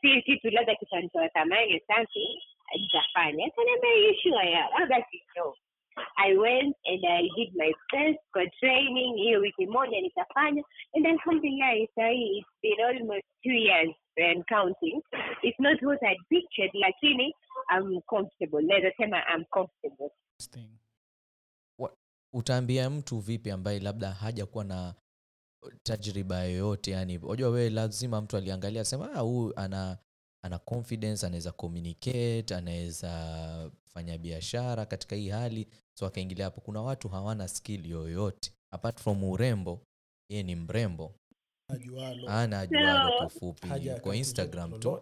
[0.00, 2.42] si kitu labda kitanitoa thamani something
[2.76, 3.46] nitafanya.
[3.46, 4.56] Akaniambia you sure?
[4.56, 4.86] Ah
[5.36, 5.54] no
[6.16, 9.14] I went and I did my best for training.
[9.16, 10.62] Hiyo wiki moja nikafanya
[10.94, 15.02] and alhamdulillah sahii it's been almost two years and counting.
[15.42, 17.34] It's not what I pictured lakini
[17.76, 18.62] I'm comfortable.
[18.62, 20.10] Naweza sema I'm comfortable.
[22.32, 24.94] utaambia mtu vipi ambaye labda hajakuwa na
[25.82, 29.98] tajriba yoyote yani unajua wewe lazima mtu aliangalia sema "Ah, huyu ana
[30.42, 36.60] ana confidence anaweza communicate anaweza fanya biashara katika hii hali so akaingilia hapo.
[36.60, 38.52] Kuna watu hawana skill yoyote.
[38.70, 39.80] Apart from urembo
[40.28, 41.14] yeye ni mrembo.
[42.28, 43.68] Ana ajualo kiufupi
[44.02, 45.00] kwa instagram tu.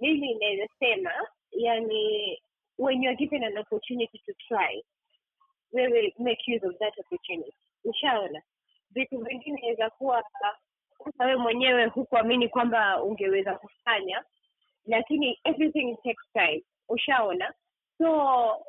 [0.00, 1.10] mimi naweza sema
[1.50, 2.38] yani
[2.78, 4.84] when you're given an opportunity to try
[5.72, 7.52] wewe make use of that opportunity.
[7.84, 8.42] Ushaona?
[8.90, 10.24] Vitu vingine inaweza kuwa
[11.06, 14.24] sasa wewe mwenyewe hukuamini kwamba ungeweza kufanya
[14.86, 16.62] lakini everything takes time.
[16.88, 17.52] Ushaona?
[17.98, 18.66] So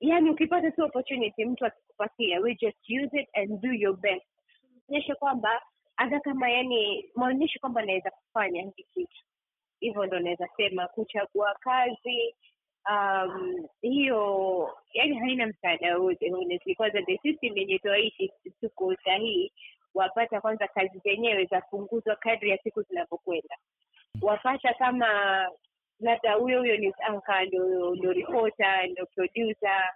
[0.00, 4.26] yani ukipata tu opportunity mtu akikupatia we just use it and do your best.
[4.88, 5.62] Onyeshe kwamba
[5.96, 9.24] hata kama yani maonyeshe kwamba naweza kufanya hiki kitu.
[9.80, 12.34] Hivyo ndo naweza sema kuchagua kazi
[12.90, 16.74] um, hiyo yani haina msaada wote honestly.
[16.74, 19.52] Kwanza the system yenye tuaishi tuko sahii
[19.94, 23.56] wapata kwanza kazi zenyewe zapunguzwa kadri ya siku zinavyokwenda.
[24.22, 25.08] Wapata kama
[26.00, 29.94] labda huyo huyo ni anka ndo ripota ndo produsa.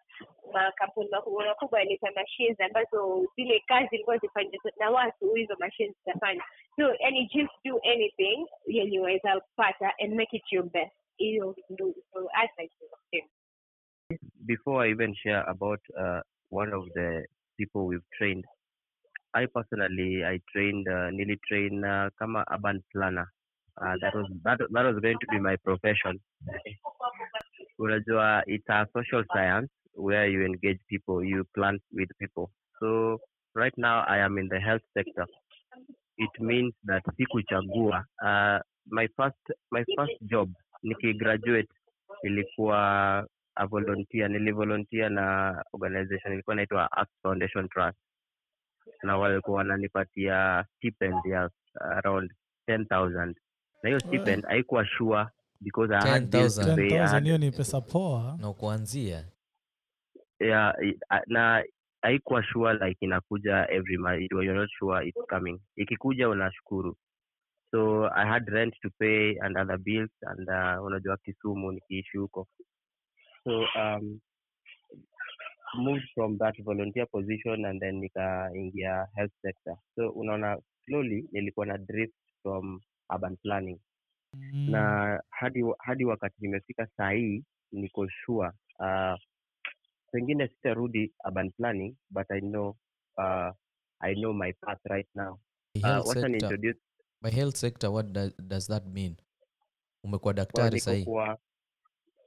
[0.53, 6.43] makampuni makubwa makubwa yaleta machines ambazo zile kazi ilikuwa zifanya na watu hizo machines zitafanya
[6.77, 10.93] so yani just do anything yenye waweza kupata and make it your best.
[11.17, 12.75] Hiyo ndo ndo advice
[14.47, 17.25] before I even share about uh, one of the
[17.59, 18.45] people we've trained,
[19.35, 23.29] I personally I trained uh, nearly trained uh, kama urban planner.
[23.81, 26.19] Uh, that was that, that was going to be my profession.
[27.81, 32.51] Unajua, it's a social science where you engage people, you plant with people.
[32.81, 33.19] So
[33.55, 35.27] right now I am in the health sector.
[36.17, 38.03] It means that sikuchagua.
[38.25, 38.59] Uh,
[38.91, 39.37] my first
[39.71, 40.51] my first job
[40.83, 41.69] nikigraduate
[42.23, 47.99] ilikuwa a volunteer nilivolunteer na organization ilikuwa inaitwa Act Foundation Trust
[49.03, 52.33] na walikuwa wananipatia stipend ya around
[52.69, 53.35] 10000
[53.83, 55.27] na hiyo stipend haikuwa sure
[55.61, 58.37] because I had bills to pay, I had- hiyo ni pesa poa.
[58.41, 59.25] Na kuanzia.
[60.41, 61.65] Yeah, i- a- na
[62.03, 64.21] haikuwa sure like inakuja every month.
[64.21, 65.61] You- you're not sure it's coming.
[65.77, 66.97] Ikikuja unashukuru.
[67.71, 72.47] So i had rent to pay and other bills and uh, unajua kisumu nikiishi huko.
[73.45, 74.21] So um,
[75.75, 79.77] moved from that volunteer position and then nikaingia health sector.
[79.95, 82.81] So unaona slowly nilikuwa na drift from
[83.15, 83.81] urban planning.
[84.35, 84.71] Mm.
[84.71, 89.15] na hadi hadi wakati nimefika saa hii niko sure uh,
[90.13, 92.77] pengine sitarudi urban planning but i know
[93.17, 93.51] uh,
[94.01, 95.39] i know my path right now.
[95.77, 96.79] Uh, wacha niintroduce
[97.23, 99.17] by health sector what does, does that mean?
[100.05, 101.07] Umekuwa daktari sahii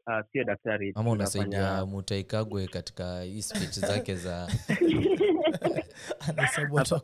[0.08, 4.48] uh, sio daktari ama unasaidia Mutaikagwe katika hii speech zake za
[6.30, 7.00] anahesabu watu wa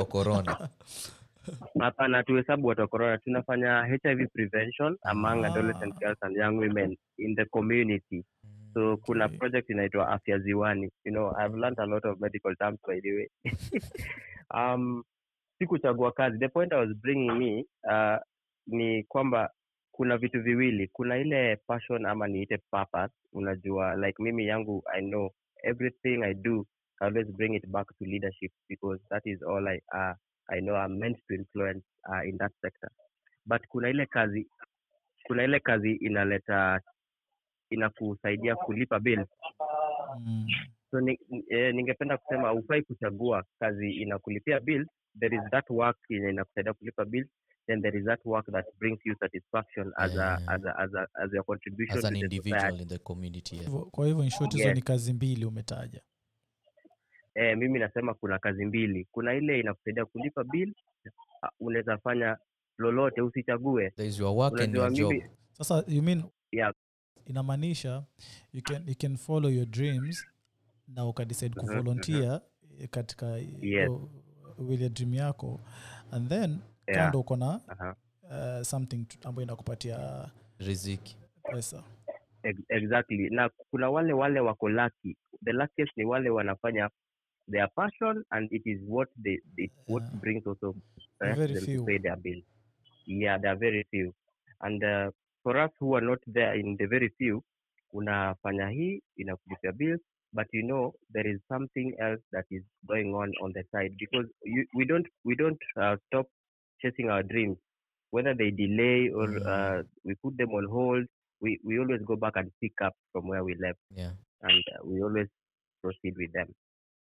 [0.00, 0.56] wa corona.
[1.80, 5.46] Hapana tuhesabu watu wa korona, tunafanya hiv prevention among Ah.
[5.46, 8.24] adolescent girls and young women in the community.
[8.74, 9.38] So kuna Okay.
[9.38, 10.90] project inaitwa afya ziwani.
[11.04, 13.28] You know i've learned a lot of medical terms by the way.
[14.54, 15.04] Um
[15.58, 16.38] sikuchagua kazi.
[16.38, 18.18] The point i was bringing me uh,
[18.66, 19.50] ni kwamba
[19.96, 20.88] kuna vitu viwili.
[20.88, 23.14] Kuna ile passion ama niite purpose.
[23.32, 25.30] Unajua like mimi yangu i know
[25.62, 26.66] everything i do
[27.00, 30.14] I always bring it back to leadership because that is all i uh,
[30.48, 32.90] i know i'm meant to influence uh, in that sector.
[33.46, 34.46] But kuna ile kazi
[35.26, 36.80] kuna ile kazi inaleta
[37.70, 39.24] inakusaidia kulipa bill
[40.18, 40.46] Mm.
[40.90, 44.86] so ni, eh, ningependa kusema hufai kuchagua kazi inakulipia bill
[45.20, 47.28] there is that work yenye inakusaidia kulipa bills
[47.66, 50.38] then there is that work that brings you satisfaction as Yeah.
[50.48, 52.82] a, as a, as a, as your contribution as an to the individual society.
[52.82, 53.70] in the community yeah.
[53.90, 54.74] Kwa hivyo in short hizo Yes.
[54.76, 56.00] ni kazi mbili umetaja
[57.34, 60.74] eh, mimi nasema kuna kazi mbili kuna ile inakusaidia kulipa bill
[61.42, 62.36] uh, unaweza fanya
[62.78, 66.72] lolote usichague there is your work and your job mimi sasa you mean Yeah.
[67.24, 68.04] inamaanisha
[68.52, 70.26] you can, you can follow your dreams
[70.88, 72.40] na ukadecide Mhm, kuvolunteer
[72.80, 73.26] eh, katika
[73.60, 73.90] Yes.
[74.58, 75.60] wile dream yako
[76.10, 77.04] and then Yeah.
[77.04, 77.96] kando uko na Aha.
[78.30, 81.16] uh, something ambayo inakupatia riziki.
[81.42, 81.82] pesa.
[82.68, 83.30] Exactly.
[83.30, 85.16] Na kuna wale wale wako lucky.
[85.44, 86.90] The luckiest ni wale wanafanya
[87.50, 90.74] their passion and it is what they, they what brings also
[91.20, 91.78] Very uh, them few.
[91.80, 92.42] to pay their bill
[93.06, 94.12] yeah there are very few.
[94.60, 95.10] And uh,
[95.42, 97.42] for us who are not there in the very few
[97.92, 100.00] unafanya hii inakulipia bills
[100.32, 104.28] but you know there is something else that is going on on the side because
[104.44, 106.26] you, we don't we don't uh, stop
[106.82, 107.58] chasing our dreams
[108.10, 109.46] whether they delay or Mm.
[109.52, 111.06] uh, we put them on hold
[111.40, 114.12] we, we always go back and pick up from where we left yeah.
[114.42, 115.28] and uh, we always
[115.82, 116.48] proceed with them.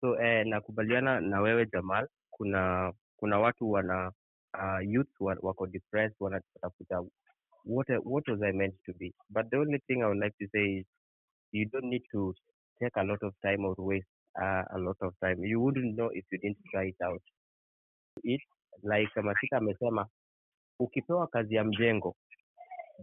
[0.02, 4.12] So eh, nakubaliana na wewe jamal kuna kuna watu wana
[4.54, 7.04] uh, youth wa- wako depressed wanatafuta
[7.65, 9.13] what, what was i meant to be?
[9.30, 10.86] But the only thing i would like to say is
[11.52, 12.34] you don't need to
[12.80, 14.08] take a lot of time or waste
[14.41, 15.43] uh, a lot of time.
[15.45, 17.21] You wouldn't know if you didn't try it out.
[18.23, 18.41] It
[18.83, 20.07] like masika amesema
[20.79, 22.15] ukipewa kazi ya mjengo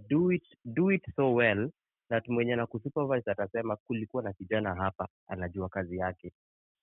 [0.09, 1.71] do it do it so well
[2.09, 6.33] that mwenye na kusupervise atasema kulikuwa na kijana hapa anajua kazi yake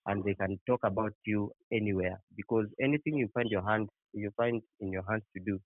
[0.05, 4.63] and they can talk about you anywhere because anything you find your hand you find
[4.79, 5.59] in your hands to do.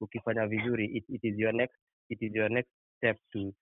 [0.00, 1.76] Ukifanya vizuri it, it is your next
[2.08, 3.52] it is your next step to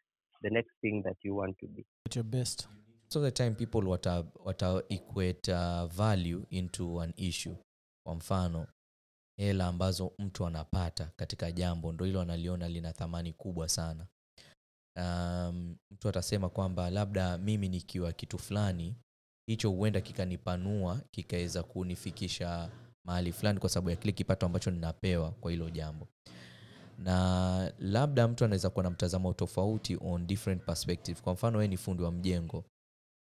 [0.43, 2.69] the next thing that you want to be at your best.
[3.09, 7.57] So the time people wata, wata equate uh, value into an issue.
[8.05, 8.67] Kwa mfano
[9.39, 14.07] hela ambazo mtu anapata katika jambo ndo hilo analiona lina thamani kubwa sana.
[14.97, 18.97] Um, mtu atasema kwamba labda mimi nikiwa kitu fulani
[19.47, 22.71] hicho huenda kikanipanua kikaweza kunifikisha
[23.05, 26.09] mahali fulani kwa sababu ya kile kipato ambacho ninapewa kwa hilo jambo.
[26.99, 31.21] Na labda mtu anaweza kuwa na mtazamo tofauti on different perspective.
[31.21, 32.65] Kwa mfano wewe ni fundi wa mjengo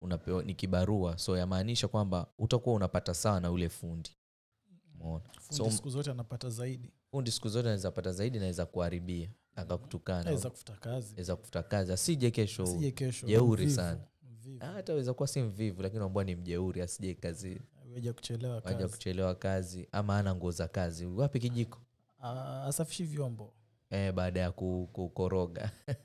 [0.02, 4.10] unapewa ni kibarua so yamaanisha kwamba utakuwa unapata sawa ule fundi?
[5.40, 6.90] Fundi siku zote anapata zaidi.
[7.10, 10.26] fundi siku zote anaweza pata zaidi naweza kuharibia akakutukana.
[10.30, 11.14] Aweza kufuta kazi.
[11.14, 11.92] Aweza kufuta kazi.
[11.92, 12.64] Asije kesho
[13.26, 14.00] jeuri sana.
[14.60, 17.60] hata aweza kuwa si mvivu lakini ambua ni mjeuri asije kazi
[17.94, 18.88] Waja kuchelewa kazi.
[18.88, 21.06] kuchelewa kazi ama ana nguo za kazi.
[21.06, 21.78] Wapi kijiko?
[22.66, 23.52] Asafishi vyombo.
[23.90, 25.70] E, baada ya ku- kukoroga.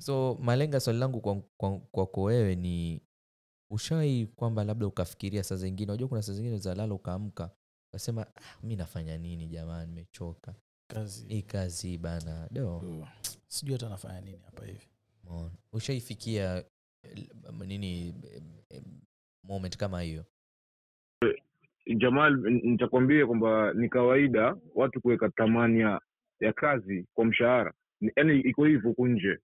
[0.00, 3.02] So malenga swali langu kwako kwa, kwa wewe ni
[3.70, 5.92] ushawai kwamba labda ukafikiria saa zingine.
[5.92, 7.50] Unajua kuna saa zingine zalala ukaamka
[7.88, 10.54] ukasema ah, mi nafanya nini jamani nimechoka.
[10.90, 11.26] Kazi.
[11.28, 12.82] Hii kazi bana do
[13.48, 14.88] sijui hata nafanya nini hapa hivi.
[15.24, 15.50] Umeona?
[15.72, 16.64] ushaifikia
[17.02, 17.28] eh,
[17.66, 18.14] nini
[18.70, 18.82] eh,
[19.44, 20.24] moment kama hiyo?
[21.96, 26.00] Jamal, nitakwambia kwamba ni kawaida watu kuweka thamani ya,
[26.40, 29.38] ya kazi kwa mshahara, yani yaani iko hivyo huku nje,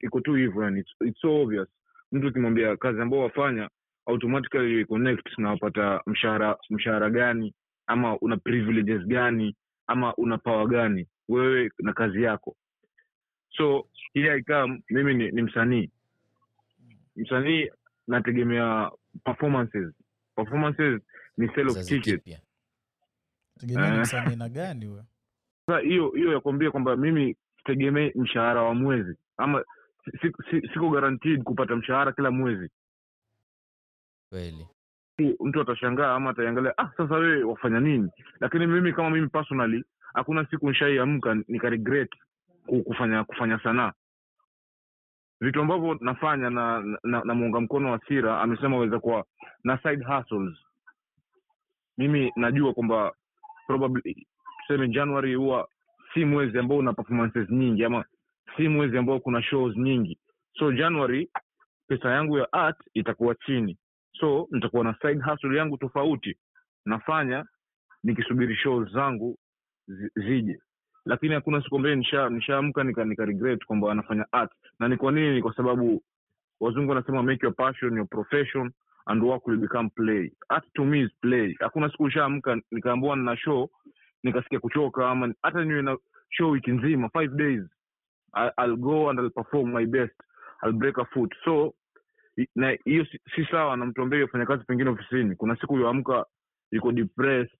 [0.00, 1.68] iko tu hivyo, yani it's, it's so obvious.
[2.12, 3.70] Mtu ukimwambia kazi ambao wafanya
[4.06, 7.54] automatically connect na wapata mshahara mshahara gani,
[7.90, 11.06] ama una privileges gani, ama una power gani?
[11.28, 12.56] Wewe na kazi yako.
[13.56, 15.90] So here I come, mimi ni, ni msanii.
[17.16, 17.70] Msanii
[18.06, 18.90] nategemea
[19.24, 19.94] performances.
[20.36, 21.02] Performances
[21.36, 21.76] ni of
[23.58, 24.00] tegemea Eh.
[24.00, 25.04] msanii na gani huyo
[25.66, 29.16] sasa hiyo hiyo yakuambia kwamba mimi sitegemei mshahara wa mwezi.
[29.36, 29.64] Ama
[30.04, 32.70] si- si- si guaranteed kupata mshahara kila mwezi.
[34.28, 34.66] Kweli
[35.40, 38.10] mtu atashangaa ama ataiangalia ah sasa wewe wafanya nini?
[38.40, 42.10] Lakini mimi kama mimi personally hakuna siku nishaiamka nikaregret
[42.66, 43.92] ku- kufanya kufanya sanaa.
[45.40, 49.24] Vitu ambavyo nafanya na, na, na muunga mkono wa sira amesema weza kuwa
[49.64, 50.58] na side hustles.
[51.98, 53.12] Mimi najua kwamba
[53.66, 54.26] probably
[54.60, 55.68] tuseme january huwa
[56.14, 58.04] si mwezi ambao una performances nyingi ama
[58.56, 60.18] si mwezi ambao kuna shows nyingi.
[60.58, 61.30] So january
[61.88, 63.76] pesa yangu ya art itakuwa chini
[64.12, 66.36] so nitakuwa na side hustle yangu tofauti.
[66.84, 67.44] Nafanya
[68.04, 69.38] nikisubiri shows zangu
[69.88, 70.60] zi- zije.
[71.04, 74.52] Lakini hakuna siku mbele nisha nishaamka nika, nika regret kwamba anafanya art.
[74.78, 75.34] Na ni kwa nini?
[75.34, 76.02] Ni kwa sababu
[76.60, 78.70] wazungu wanasema make your passion your profession
[79.06, 80.32] and work will become play.
[80.48, 81.56] Art to me is play.
[81.60, 83.70] Hakuna siku nishaamka nikaambiwa nina show
[84.22, 85.96] nikasikia kuchoka ama hata niwe na
[86.30, 87.62] show wiki nzima five days
[88.32, 90.12] I, I'll go and I'll perform my best.
[90.62, 91.34] I'll break a foot.
[91.44, 91.74] So
[92.54, 95.36] na hiyo si, si sawa na mtu ambaye yafanya kazi pengine ofisini.
[95.36, 96.26] Kuna siku yoamka
[96.70, 97.58] yuko depressed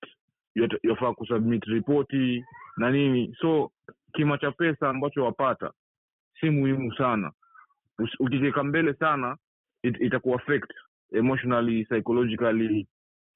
[0.83, 2.45] yafaa kusubmit ripoti
[2.77, 3.37] na nini.
[3.41, 3.73] So
[4.15, 5.73] kima cha pesa ambacho wapata
[6.41, 7.33] si muhimu sana.
[8.19, 9.37] Ukikeka mbele sana
[9.83, 10.71] it, itaku affect
[11.13, 12.87] emotionally psychologically.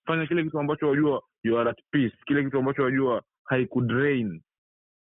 [0.06, 2.16] Fanya kile kitu ambacho wajua you are at peace.
[2.26, 4.42] Kile kitu ambacho wajua haikudrain.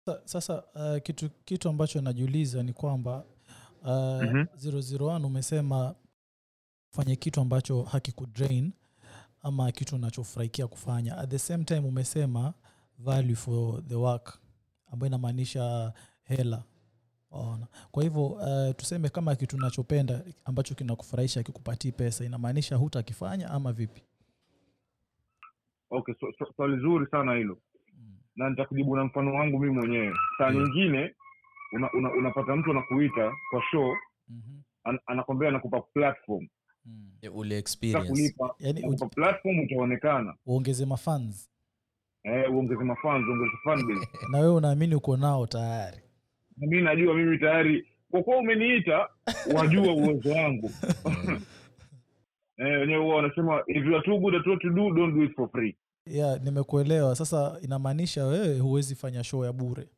[0.05, 3.23] Sa- sasa uh, kitu, kitu ambacho najiuliza ni kwamba
[3.81, 4.45] uh, Mhm.
[4.55, 5.95] 001 umesema
[6.91, 8.71] fanye kitu ambacho hakikudrain
[9.41, 11.17] ama kitu unachofurahikia kufanya.
[11.17, 12.53] At the same time umesema
[12.99, 14.39] value for the work
[14.91, 16.63] ambayo inamaanisha hela.
[17.31, 17.67] Ona.
[17.91, 24.01] kwa hivyo uh, tuseme kama kitu unachopenda ambacho kinakufurahisha kikupatii pesa inamaanisha hutakifanya ama vipi?
[25.89, 27.57] Okay so, so, so, zuri sana hilo.
[27.97, 28.17] Mm.
[28.35, 30.13] na nitakujibu na mfano wangu mimi mwenyewe.
[30.37, 31.15] Saa nyingine
[31.71, 33.95] una, una, unapata mtu anakuita kwa show
[34.29, 34.61] mm-hmm.
[34.83, 36.47] an, anakwambia anakupa platform
[36.89, 37.35] mm.
[37.37, 38.35] ule experience.
[38.59, 40.35] yani nakupa platform utaonekana.
[40.45, 41.49] Uongeze mafans
[42.23, 44.07] eh, uongeze mafans uongeze fan base.
[44.31, 45.97] Na wewe unaamini uko nao tayari?
[46.57, 47.87] Mi najua mimi tayari.
[48.11, 49.09] Kwa kuwa umeniita
[49.53, 50.71] wajua uwezo wangu.
[52.61, 55.23] Eh, wenyewe huwa wanasema if you are too good at what you do don't do
[55.23, 55.75] it for free.
[56.05, 57.15] Yeah nimekuelewa.
[57.15, 59.83] Sasa inamaanisha wewe huwezi fanya show ya bure.
[59.83, 59.89] Ya-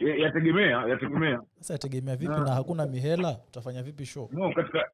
[0.00, 1.40] yategemea yategemea.
[1.58, 3.36] Sasa yategemea vipi na hakuna mihela?
[3.48, 4.28] Utafanya vipi show?
[4.32, 4.90] No katika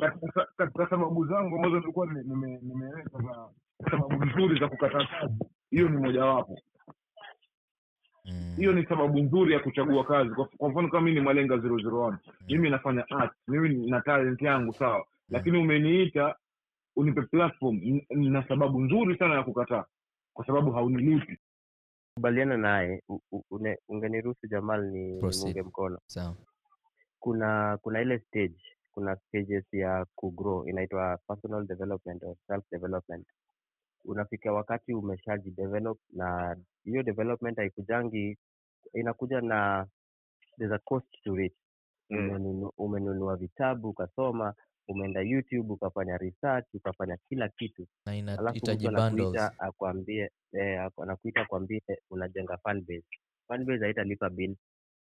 [0.00, 5.34] katika, katika sababu zangu ambazo nilikuwa ni- nime- za sababu nzuri za kukataa kazi
[5.70, 6.58] hiyo ni mojawapo.
[8.24, 8.54] Mm.
[8.56, 10.30] hiyo ni sababu nzuri ya kuchagua kazi.
[10.30, 15.06] Kwa, mfano kama mii ni malenga 001 mimi nafanya art mimi na talent yangu sawa.
[15.28, 16.36] Lakini umeniita
[16.96, 19.84] unipe platform na sababu nzuri sana ya kukataa
[20.34, 21.38] kwa sababu haunilipi
[22.18, 25.44] kubaliana naye u- u- une- ungeniruhusu jamal ni Proceed.
[25.44, 26.34] munge mkono sawa
[27.20, 28.58] kuna kuna ile stage
[28.92, 33.26] kuna stages ya kugrow inaitwa personal development or self development
[34.04, 38.38] unafika wakati umeshajidevelop na hiyo development haikujangi
[38.94, 39.86] inakuja na
[40.56, 41.54] there's a cost to it
[42.10, 42.70] Mm.
[42.78, 44.54] umenunua vitabu ukasoma
[44.88, 47.86] umeenda youtube ukafanya research ukafanya kila kitu.
[48.06, 53.04] Na alafu inahitaji bundles anakuita akwambie eh, aku- anakuita akwambie unajenga fan base.
[53.48, 54.56] Fan base haitalipa bill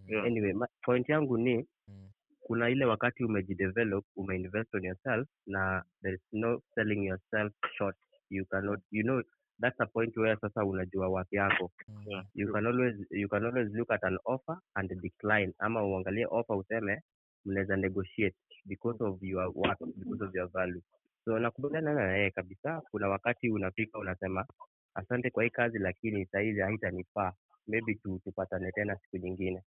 [0.07, 0.25] Yeah.
[0.25, 2.09] anyway ma, point yangu ni Mm.
[2.39, 7.95] kuna ile wakati umejidevelop umeinvest on yourself na there is no selling yourself short.
[8.29, 9.21] You cannot you know
[9.61, 11.71] that's a point where sasa unajua wapi yako.
[11.87, 12.23] Mm.
[12.35, 15.53] you can always you can always look at an offer and decline.
[15.59, 17.01] Ama uangalie offer useme
[17.47, 18.35] mnaweza negotiate
[18.65, 20.81] because of your work because of your value.
[21.25, 22.81] So nakubaliana na yeye kabisa.
[22.91, 24.45] Kuna wakati unafika unasema
[24.93, 27.33] asante kwa hii kazi lakini sahizi haitanifaa.
[27.67, 29.63] Maybe tu, tupatane tena siku nyingine.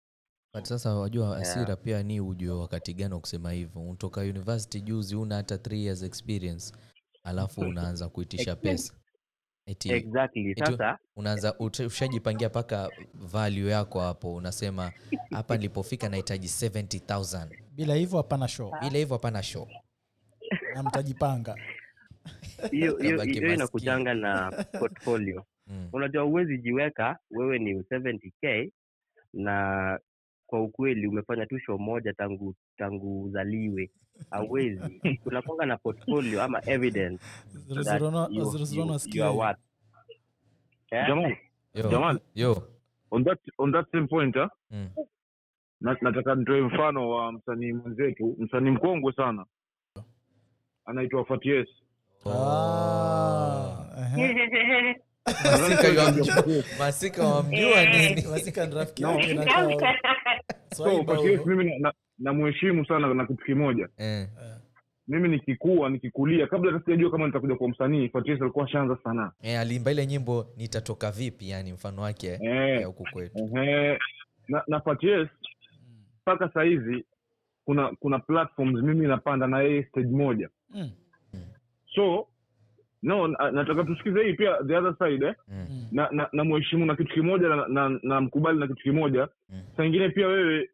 [0.53, 3.82] But sasa wajua asira pia ni ujue wakati gani wa kusema hivyo.
[3.82, 6.73] Unatoka university juzi una hata 3 years experience
[7.23, 8.93] alafu unaanza kuitisha pesa.
[9.67, 10.51] Eti exactly.
[10.51, 14.36] eti- sasa unaanza ushajipangia mpaka value yako hapo.
[14.36, 14.91] Unasema
[15.32, 18.71] hapa nilipofika nahitaji 70000 bila hivyo hapana show.
[18.82, 19.67] Bila hivyo hapana show.
[20.76, 21.55] Na mtajipanga.
[22.71, 22.99] Hiyo
[23.53, 25.45] inakujanga na portfolio.
[25.67, 25.89] Mm.
[25.93, 28.71] unajua huwezi jiweka wewe ni 70k
[29.34, 29.99] na
[30.47, 33.91] kwa ukweli umefanya tu show moja tangu tangu uzaliwe.
[34.30, 35.01] Hauwezi.
[35.26, 37.23] Unakwanga na portfolio ama evidence
[37.84, 38.01] that
[38.32, 38.41] you-
[38.76, 38.84] you-
[39.15, 39.59] you are worth.
[41.07, 41.36] Jamal,
[41.91, 42.19] Jamal.
[43.11, 44.47] on that on that same point huh?
[44.71, 44.89] Mm.
[45.82, 49.45] Na, nataka nitoe mfano wa msanii mwenzetu msanii mkongwe sana.
[50.86, 51.67] Anaitwa Faties
[52.26, 53.71] Ah.
[56.80, 58.23] Masika wamjua nini?
[58.32, 59.80] Masika ni rafiki yake na kao-
[60.73, 61.57] so Swaiba Faties huyo.
[61.57, 61.84] mimi
[62.19, 63.88] namheshimu sana na kitu kimoja.
[63.97, 64.21] Eh.
[64.21, 64.28] Eh,
[65.07, 69.32] mimi nikikua nikikulia kabla hata sijajua kama nitakuja kuwa msanii Fatih alikuwa ashaanza sanaa.
[69.41, 71.49] Eh, aliimba ile nyimbo nitatoka vipi?
[71.49, 72.86] Yani mfano wake Eh.
[72.86, 73.49] huku kwetu.
[73.57, 73.99] Eh,
[74.47, 75.28] na, na Fatih
[76.28, 77.05] mpaka saa hizi
[77.65, 80.89] kuna kuna platforms mimi napanda na yeye stage moja Mm.
[81.95, 82.28] so
[83.03, 85.36] no na- nataka tusikize hii pia the other side eh?
[85.47, 85.67] mm.
[85.69, 85.88] Mm.
[85.91, 89.61] na na, na mheshimu na kitu kimoja na, na, na mkubali na kitu kimoja Mm.
[89.78, 90.69] saa ingine pia wewe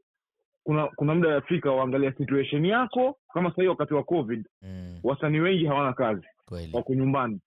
[0.64, 4.99] kuna kuna muda yafika waangalia situation yako kama sahii wakati wa covid Mm.
[5.04, 7.39] wasanii wengi hawana kazi kweli wako nyumbani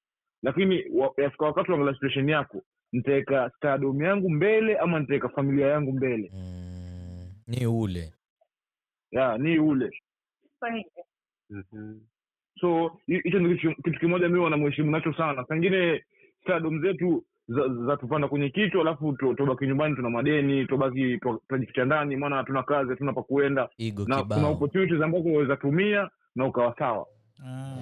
[0.43, 5.93] lakini wa- yafika wakati waangalia situation yako nitaweka stardom yangu mbele ama nitaweka familia yangu
[5.93, 6.84] mbele mm.
[7.47, 8.13] Ni ule
[9.11, 9.91] ya ni ule
[11.51, 12.01] Mhm.
[12.61, 16.05] so hicho ni kitu, kitu kimoja mi wanamheshimu nacho sana pengine
[16.43, 17.25] stardom zetu
[17.87, 22.37] zatupanda za kwenye kichwa alafu tu- tubaki nyumbani tuna madeni tubaki tu- tunajificha ndani maana
[22.37, 23.69] hatuna kazi hatuna pa kuenda
[24.07, 27.07] na kuna opportunities ambako unaweza tumia na ukawa sawa
[27.47, 27.77] Ah.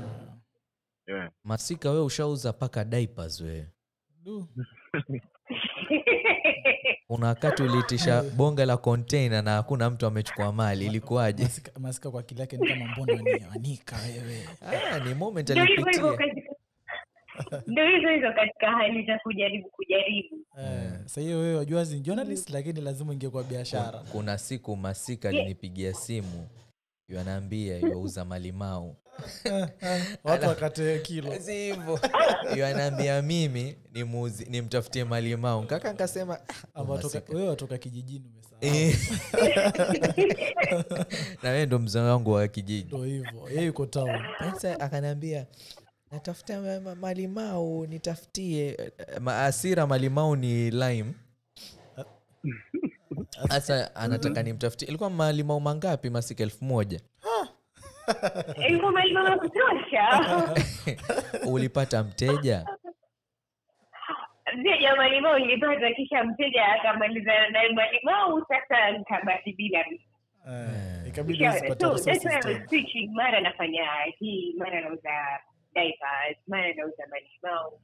[1.06, 1.30] yeah.
[1.44, 3.66] masika we ushauza paka diapers wewe.
[7.12, 11.48] kuna wakati uliitisha bonge la container na hakuna mtu amechukua mali ilikuwaje?
[11.80, 14.48] Masika, kwa akili yake ni kama mbona wanika wewe.
[14.92, 16.18] Ah, ni moment alipitia.
[17.66, 20.36] ndio hizo hizo katika hali za kujaribu kujaribu.
[20.58, 23.98] Eh, sa hiyo wewe wajua ni journalist lakini lazima ingekuwa biashara.
[24.12, 26.48] Kuna siku masika alinipigia simu
[27.08, 28.96] yanaambia yuauza malimau
[30.24, 31.34] watu wakate kilo.
[31.40, 32.00] Si hivyo.
[33.22, 36.38] Mimi nimuuzi- nimtafutie malimau kaka nkasema
[37.34, 38.24] wewe watoka kijijini
[38.60, 38.96] Eh.
[41.42, 42.84] na wee ndo mzee wangu wa kijiji.
[42.88, 44.20] Ndo hivo yeye yuko town.
[44.38, 45.46] Sasa akaniambia
[46.10, 48.66] natafuta ma- ma- malimau nitafutie.
[48.68, 51.14] Eh, ma- asira malimau ni lime.
[53.48, 54.88] Sasa anataka nimtafutie.
[54.88, 56.10] Ilikuwa malimau mangapi?
[56.10, 57.00] Masika elfu moja
[58.68, 60.24] ilikuwa malima ya kutosha
[61.52, 62.66] ulipata mteja?
[64.58, 69.84] Mteja malimau ilipata kisha mteja akamalizana naye malimau sasa nkabati bila
[70.42, 71.12] Eh,
[72.68, 73.86] switching mara nafanya
[74.18, 75.40] hii mara nauza
[75.74, 77.80] diapers mara nauza malimau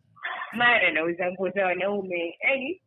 [0.53, 2.39] mara nauza nguo za wanaume.
[2.41, 2.81] Yani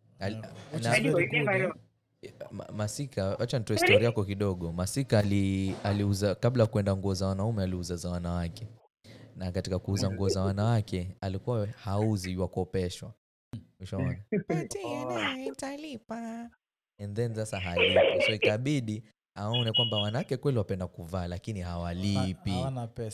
[2.74, 4.72] Masika wacha nitoe stori yako kidogo.
[4.72, 8.68] Masika ali, aliuza kabla ya kuenda nguo za wanaume aliuza za wanawake.
[9.36, 13.14] Na katika kuuza nguo za wanawake alikuwa hauzi wakopeshwa
[13.80, 14.24] ushaona?
[17.04, 18.22] And then sasa halipi.
[18.26, 19.04] So ikabidi
[19.36, 22.52] aone kwamba wanawake kweli wapenda kuvaa lakini hawalipi.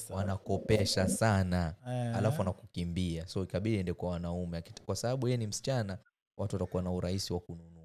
[0.09, 1.75] Wanakopesha sana.
[1.87, 3.27] Eh, alafu wanakukimbia.
[3.27, 4.63] So ikabidi ende kwa wanaume.
[4.85, 5.97] Kwa sababu yeye ni msichana
[6.37, 7.76] watu watakuwa na urahisi wa kununua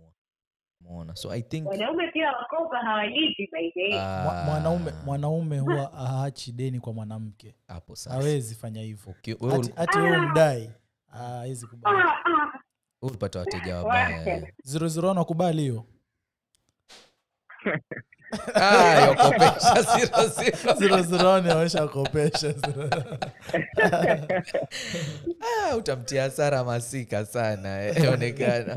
[0.85, 3.93] umeona so i think wanaume pia wakopa hawalipi by the way.
[4.25, 7.55] mwa- mwanaume ah, mwanaume huwa haachi deni kwa mwanamke.
[7.69, 8.11] Hapo sasa.
[8.17, 9.13] Hawezi fanya hivyo.
[9.19, 10.71] Uki- wewe Hati- uli- mdai
[11.11, 11.99] hawezi kubali.
[11.99, 12.61] Ah, ah.
[13.03, 14.19] ulipata wateja wabaya.
[14.19, 14.31] Wacha.
[14.31, 14.55] wewe.
[14.63, 15.85] zero zero wanakubali hiyo
[18.55, 20.75] Ah, yokopesha zero zero.
[20.79, 22.55] zero zero ni awesha kopesha
[25.41, 28.77] Ah, utamtia hasara masika sana eh, onekana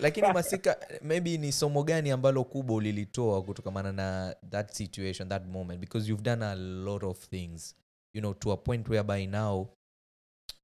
[0.00, 5.80] lakini masika maybe ni somo gani ambalo kubwa ulilitoa kutokamana na that situation that moment?
[5.80, 7.74] Because you've done a lot of things
[8.14, 9.68] you know to a point whereby now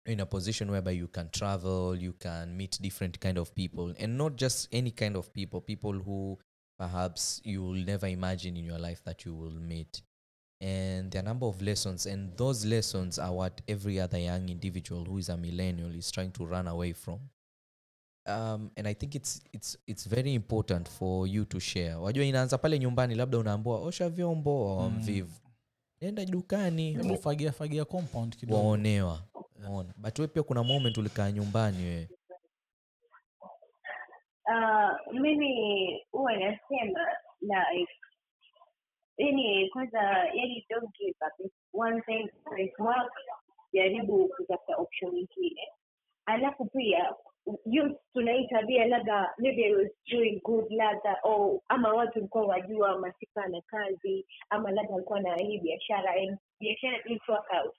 [0.07, 4.16] in a position whereby you can travel you can meet different kind of people and
[4.18, 6.39] not just any kind of people people who
[6.81, 10.03] perhaps you will never imagine in your life that you will meet.
[10.62, 14.49] And there are a number of lessons and those lessons are what every other young
[14.49, 17.18] individual who is a millennial is trying to run away from.
[18.26, 21.95] Um, and i think it's, it's, it's very important for you to share.
[21.97, 24.97] Wajua inaanza pale nyumbani labda unaambua osha vyombo wa Mm.
[24.99, 25.41] mvivu
[26.01, 26.99] nenda dukani.
[27.22, 28.62] Fagia fagia compound kidogo.
[28.62, 29.22] Waonewa.
[29.97, 32.09] But we pia kuna moment ulikaa nyumbani wewe
[34.53, 37.07] Ah, mimi huwa nasema
[37.40, 37.92] like
[39.18, 40.01] yani kwanza
[40.34, 41.46] yani don't give up.
[41.46, 42.28] If one thing
[42.59, 43.12] is work
[43.72, 45.68] jaribu kutafuta option nyingine.
[46.26, 47.14] Alafu pia
[47.66, 52.46] youth tuna hii tabia labda maybe I was doing good labda oh, ama watu walikuwa
[52.46, 57.74] wajua masika na kazi ama labda alikuwa na hii biashara and biashara didn't work out.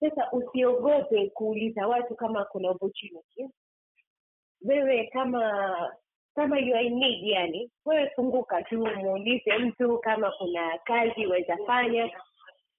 [0.00, 3.48] Sasa usiogope kuuliza watu kama kuna opportunity
[4.62, 5.42] wewe kama
[6.34, 12.10] kama you need yani wewe funguka tu muulize mtu kama kuna kazi waweza fanya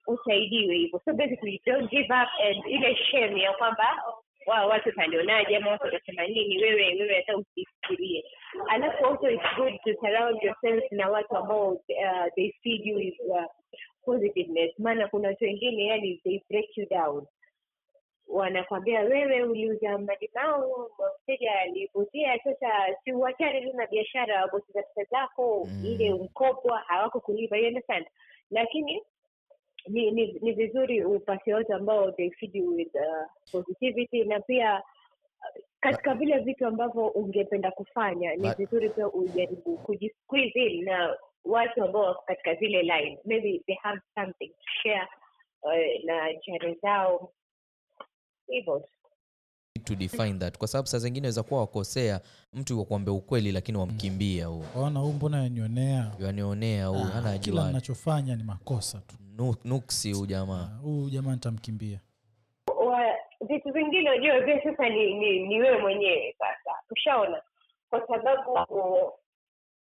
[0.08, 1.02] usaidiwe hivyo.
[1.06, 4.04] So basically don't give up and ile shame ya kwamba
[4.46, 8.24] wa watu watanionaje ama watu watasema nini wewe wewe hata usifikirie.
[8.68, 11.80] Alafu also it's good to surround yourself na watu ambao uh,
[12.36, 13.44] they feed you with uh,
[14.06, 14.80] positiveness.
[14.80, 17.26] Maana kuna watu wengine yani they break you down
[18.32, 20.90] wanakwambia wewe uliuza malimau
[21.24, 22.68] mteja alivutia sasa
[23.04, 25.86] si uachane tu na biashara bosi pesa zako Mm.
[25.86, 28.06] ile mkopwa hawako kulipa you understand?
[28.52, 29.02] Lakini
[29.88, 34.74] ni, ni, ni vizuri upate watu ambao they feed you with uh, positivity na pia
[34.76, 41.84] uh, katika vile vitu ambavyo ungependa kufanya ni vizuri pia ujaribu kujisqueeze in na watu
[41.84, 43.20] ambao wako katika zile line.
[43.26, 45.08] Maybe they have something to share
[45.64, 47.32] uh, na jare zao
[48.52, 48.84] hivyo
[49.84, 50.58] to define that.
[50.58, 52.22] Kwa sababu saa zingine waweza kuwa wakosea
[52.54, 57.68] mtu wakuambia ukweli lakini wamkimbia huu waona huu mbona yanionea yanionea huu Ah, hana kila
[57.68, 59.16] ninachofanya ni makosa tu.
[59.66, 60.70] Nuksi huu jamaa.
[60.82, 62.00] Huu huyu jamaa nitamkimbia.
[63.48, 66.78] Vitu vingine unajua pia sasa ni, ni, ni wewe mwenyewe sasa.
[66.92, 67.42] Ushaona
[67.90, 68.54] kwa sababu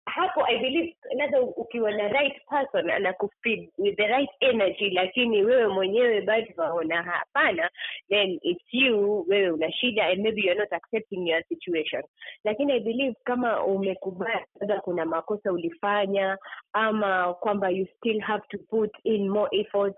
[0.09, 5.67] hapo i believe labda ukiwa na right person anakufeed with the right energy lakini wewe
[5.67, 7.69] mwenyewe bado waona hapana
[8.09, 12.03] then it's you wewe una shida and maybe you're not accepting your situation.
[12.43, 16.37] Lakini i believe kama umekubali labda kuna makosa ulifanya
[16.73, 19.97] ama kwamba you still have to put in more effort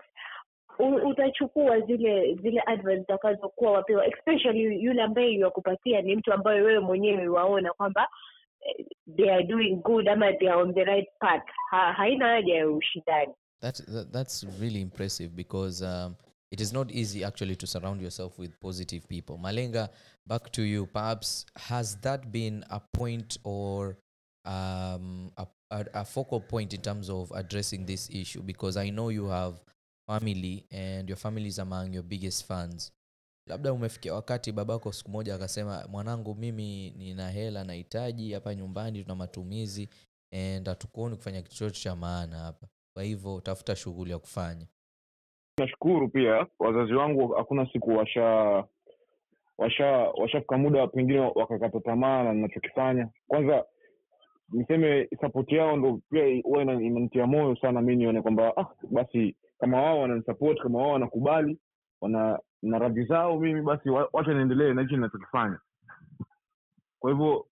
[1.04, 4.06] utachukua zile zile advice zitakazokuwa wapewa.
[4.06, 8.08] Especially yule ambaye yakupatia ni mtu ambaye wewe mwenyewe waona kwamba
[9.06, 11.42] they are doing good ama they are on the right path.
[11.70, 13.34] Ha, haina haja ya ushindani.
[13.60, 16.16] That, that, that's really impressive because um,
[16.50, 19.38] it is not easy actually to surround yourself with positive people.
[19.38, 19.88] Malenga
[20.26, 23.98] back to you perhaps has that been a point or
[24.44, 28.42] um, a, a, a focal point in terms of addressing this issue?
[28.42, 29.60] Because i know you have
[30.08, 32.90] family and your family is among your biggest fans
[33.46, 39.14] labda umefikia wakati babako siku moja akasema mwanangu mimi nina hela nahitaji hapa nyumbani tuna
[39.14, 39.88] matumizi
[40.32, 42.66] and hatukuoni kufanya kitu chochote cha maana hapa.
[42.94, 44.66] Kwa hivyo tafuta shughuli ya kufanya.
[45.58, 48.24] Nashukuru pia wazazi wangu hakuna siku washa
[49.58, 53.08] washa washafika muda pengine wakakata tamaa na ninachokifanya.
[53.28, 53.64] Kwanza
[54.52, 59.36] niseme sapoti yao ndo pia huwa ina- inanitia moyo sana mi nione kwamba ah, basi
[59.58, 61.58] kama wao wananisapoti kama wao wanakubali
[62.00, 65.58] wana na radhi zao mimi basi wa- wacha niendelee na hichi ninachokifanya.
[66.98, 67.46] Kwa hivyo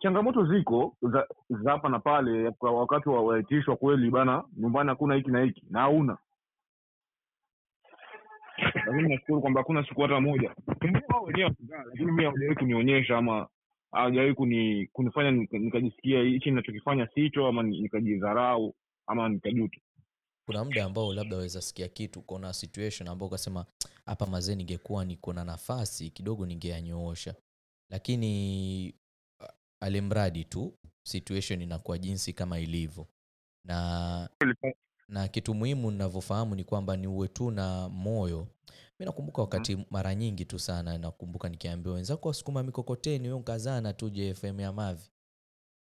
[0.00, 1.26] changamoto ziko za,
[1.64, 5.80] hapa na pale kwa wakati wa waitishwa kweli bana nyumbani hakuna hiki na hiki na
[5.80, 6.18] hauna.
[8.74, 10.54] Lakini nashukuru kwamba hakuna siku hata moja.
[11.08, 11.50] Wao wenyewe
[11.86, 13.48] lakini mi hawajawahi kunionyesha ama
[13.92, 18.74] hawajawahi kuni, kunifanya nikajisikia hichi ninachokifanya sicho ama nikajidharau
[19.06, 19.80] ama nikajuta
[20.46, 23.66] kuna muda ambao labda waweza sikia kitu ukaona situation ambao ukasema
[24.06, 27.34] hapa mazee ningekuwa niko na nafasi kidogo ningeyanyoosha.
[27.90, 28.94] Lakini
[29.40, 29.46] uh,
[29.80, 33.06] alimradi tu situation inakuwa jinsi kama ilivyo.
[33.64, 34.28] Na
[35.08, 38.48] na kitu muhimu ninavyofahamu ni kwamba ni uwe tu na moyo.
[38.98, 44.10] Mi nakumbuka wakati mara nyingi tu sana nakumbuka nikiambiwa wenzako wasukuma mikokoteni huyo nkazana tu
[44.10, 45.02] jfm ya mavi.
[45.04, 45.19] Ah,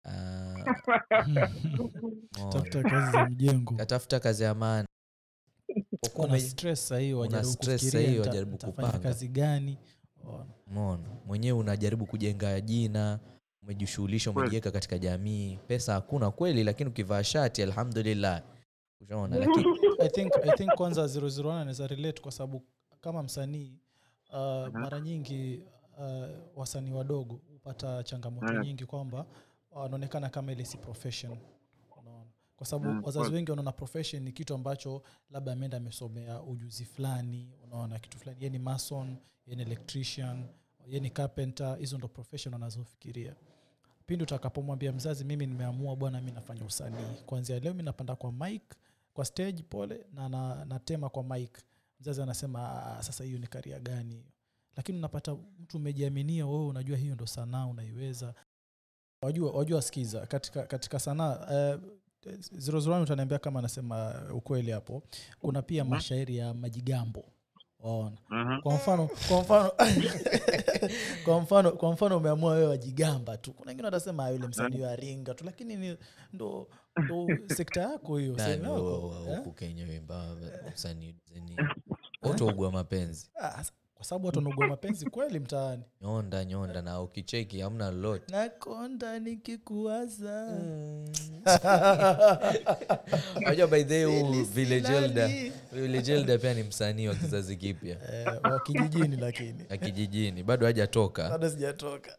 [2.52, 4.88] tafuta kazi za mjengo katafuta kazi ya maana
[6.74, 8.98] sahii wajaribu kupanga.
[8.98, 9.78] kazi gani?
[10.66, 13.18] Mona mwenyewe unajaribu kujenga jina
[13.62, 15.58] umejishughulisha umejiweka katika jamii.
[15.66, 18.42] Pesa hakuna kweli lakini ukivaa shati alhamdulillah.
[19.00, 19.36] Ushaona?
[19.46, 19.64] Lakini
[20.00, 22.62] I think, I think kwanza 001 anaweza relate kwa sababu
[23.00, 23.72] kama msanii
[24.30, 25.62] uh, mara nyingi
[25.98, 29.26] uh, wasanii wadogo hupata changamoto nyingi kwamba
[29.70, 31.38] wanaonekana kama ile si profession.
[32.00, 32.30] Unaona?
[32.56, 37.52] Kwa sababu Mm, wazazi wengi wanaona profession ni kitu ambacho labda ameenda amesomea ujuzi fulani
[37.64, 38.44] unaona kitu fulani.
[38.44, 39.16] Ye ni mason
[39.46, 40.44] ye ni electrician
[40.86, 43.34] ye ni carpenter hizo ndo profession wanazofikiria.
[44.06, 47.14] Pindi utakapomwambia mzazi mimi nimeamua bwana mi nafanya usanii.
[47.26, 48.76] Kwanzia leo mi napanda kwa mike
[49.14, 51.62] kwa stage pole na, na natema kwa mike
[52.00, 54.26] mzazi anasema "Ah, sasa hiyo ni karia gani hiyo?
[54.76, 58.34] Lakini unapata mtu umejiaminia wewe unajua hiyo ndo sanaa unaiweza
[59.22, 61.80] wajua wajua skiza katika, katika sanaa uh,
[62.52, 65.02] zirozurani utaniambia kama anasema ukweli hapo.
[65.40, 67.24] Kuna pia mashairi ya majigambo
[67.80, 68.16] waona
[68.62, 69.70] kwa mfano kwa mfano
[71.24, 73.52] kwa mfano kwa mfano umeamua wewe wajigamba tu.
[73.52, 75.44] Kuna wengine watasema "Ah, yule msanii wa ringa tu.
[75.44, 75.96] Lakini ni
[76.32, 76.68] ndo
[77.04, 78.36] ndo sekta yako hiyo
[79.28, 79.36] eh?
[79.36, 80.36] huku kenya wimba
[80.74, 81.14] msanii
[82.22, 83.30] wote ugua mapenzi.
[83.40, 83.64] Ah,
[83.98, 85.82] kwa sababu watu wanaugua mapenzi kweli mtaani.
[86.02, 88.32] Nyonda nyonda na ukicheki hamna lolote.
[88.32, 90.58] Nakonda nikikuwaza.
[93.44, 94.34] Najua by the way huu
[96.38, 97.96] pia ni msanii wa kizazi kipya.
[98.12, 99.64] Eh, wa kijijini lakini.
[99.70, 101.28] Na kijijini bado hajatoka.
[101.30, 102.18] Bado sijatoka.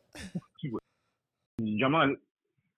[1.80, 2.08] Jamaa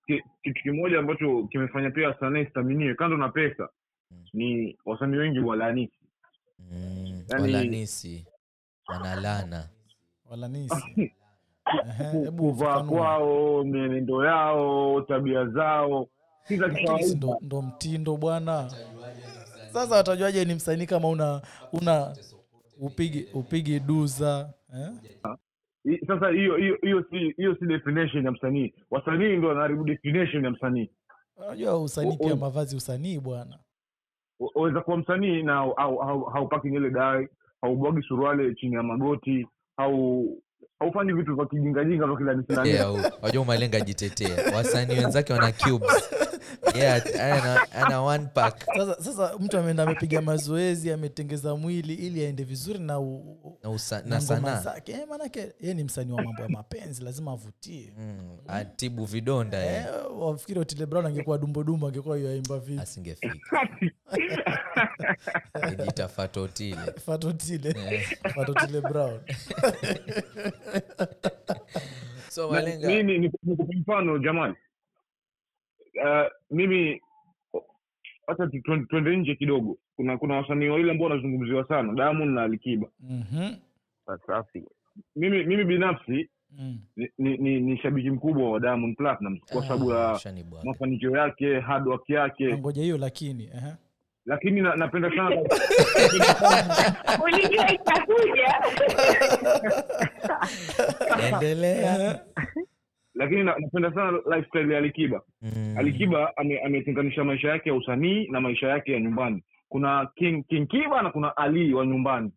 [0.08, 3.70] ki- kitu kimoja ambacho kimefanya pia wasanii isithaminiwe kando na pesa
[4.12, 4.26] Mm.
[4.34, 5.94] ni wasanii wengi walanisi.
[6.60, 7.24] Mm.
[7.30, 8.26] Yaani- walanisi
[8.88, 9.70] wanalana.
[10.30, 11.12] Walanisi.
[12.38, 16.08] Kuvaa kwao mienendo yao tabia zao
[17.16, 18.72] ndo, ndo mtindo bwana.
[19.74, 21.42] Sasa watajuaje ni msanii kama una
[21.74, 22.16] una
[22.80, 24.90] upigi upige duza eh?
[26.08, 26.78] Sasa hiyo hiyo
[27.38, 28.74] hiyo si definition ya msanii.
[28.92, 30.90] Wasanii ndo wanaharibu definition ya msanii.
[31.38, 33.60] Unajua usanii pia mavazi usanii bwana.
[34.40, 37.28] Wa- waweza kuwa msanii na au- au- au- haupaki nywele dai
[37.62, 39.48] haubwagi suruale chini ya magoti
[39.78, 40.26] au
[40.80, 42.88] haufanyi vitu vya kijingajinga vya kila nisina
[43.22, 44.56] wajua umalenga jitetea.
[44.56, 46.10] Wasanii wenzake wana cubes
[46.76, 48.66] yeah, ana, ana one pack.
[48.78, 54.00] Sasa sasa mtu ameenda amepiga mazoezi ametengeza mwili ili aende vizuri na, u, na, usa,
[54.02, 54.60] na na sanaa.
[54.62, 54.92] zake.
[54.92, 57.94] Eh, maanake ye ni msanii wa mambo ya mapenzi lazima avutie.
[57.98, 59.86] Mm, atibu vidonda eh, eh.
[60.20, 62.82] wafikiri otile brown angekuwa dumbodumbo angekuwa yaimba vipi?
[62.82, 63.36] Asingefika.
[65.72, 68.18] Ejita fatotile fatotile Eh.
[68.36, 69.20] fatotile brown.
[72.30, 73.32] So Na- mimi ni-
[73.82, 74.56] mfano jamani
[75.96, 77.02] uh, mimi
[78.28, 79.78] hata tu- tu- tuende nje kidogo.
[79.96, 82.88] Kuna kuna wasanii wawili ambao wanazungumziwa sana Diamond na Alikiba.
[83.00, 83.54] Mhm.
[84.28, 84.64] safi
[85.16, 86.30] mimi mimi binafsi
[86.60, 86.80] Mm.
[86.98, 91.88] ni, ni, ni, shabiki mkubwa wa Diamond Platinum kwa sababu Ah, ya mafanikio yake hard
[91.88, 92.58] work yake.
[92.58, 93.74] Ngoja hiyo lakini ehe.
[94.26, 95.42] lakini na, napenda sana
[97.24, 98.56] ulijua itakuja.
[101.34, 102.20] Endelea
[103.22, 105.22] lakini napenda sana lifestyle ya Alikiba.
[105.42, 105.76] Mm.
[105.78, 109.44] Alikiba ame- ametenganisha maisha yake ya usanii na maisha yake ya nyumbani.
[109.70, 112.32] Kuna King, King Kiba na kuna Ali wa nyumbani.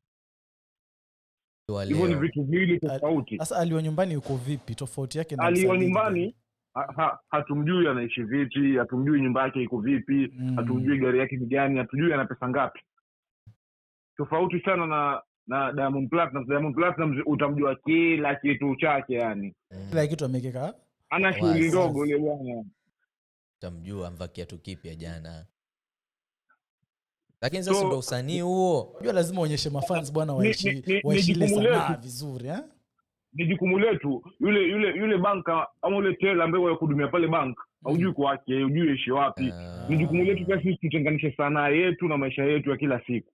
[1.89, 3.39] Hivyo ni vitu viwili tofauti.
[3.39, 4.75] Sasa ali wa nyumbani yuko vipi?
[4.75, 6.35] Tofauti yake na Ali wa nyumbani
[6.75, 10.57] ha, ha, hatumjui anaishi vipi hatumjui nyumba yake iko vipi Mm.
[10.57, 12.81] hatumjui gari yake ni gani hatujui ana pesa ngapi.
[14.17, 19.55] Tofauti sana na na Diamond Platnumz Diamond Platnumz utamjua kila kitu chake yani.
[19.71, 19.87] Mm.
[19.91, 20.75] kila kitu amekeka
[21.11, 22.65] ana shughuli ndogo ile bwana.
[23.59, 25.47] Utamjua amva kiatu kipya jana.
[27.41, 28.83] Lakini sasa ndo usanii huo?
[28.83, 32.01] Unajua lazima uonyeshe mafans bwana waishi waishi ile jukumu sanaa letu.
[32.03, 32.59] vizuri eh?
[33.33, 34.25] ni jukumu letu.
[34.41, 39.11] Yule yule yule banka ama yule tela ambaye wakuhudumia pale bank haujui kwake hujui ishi
[39.11, 39.53] wapi.
[39.53, 39.87] Ah.
[39.89, 43.33] ni jukumu letu pia sisi tutenganishe sanaa yetu na maisha yetu ya kila siku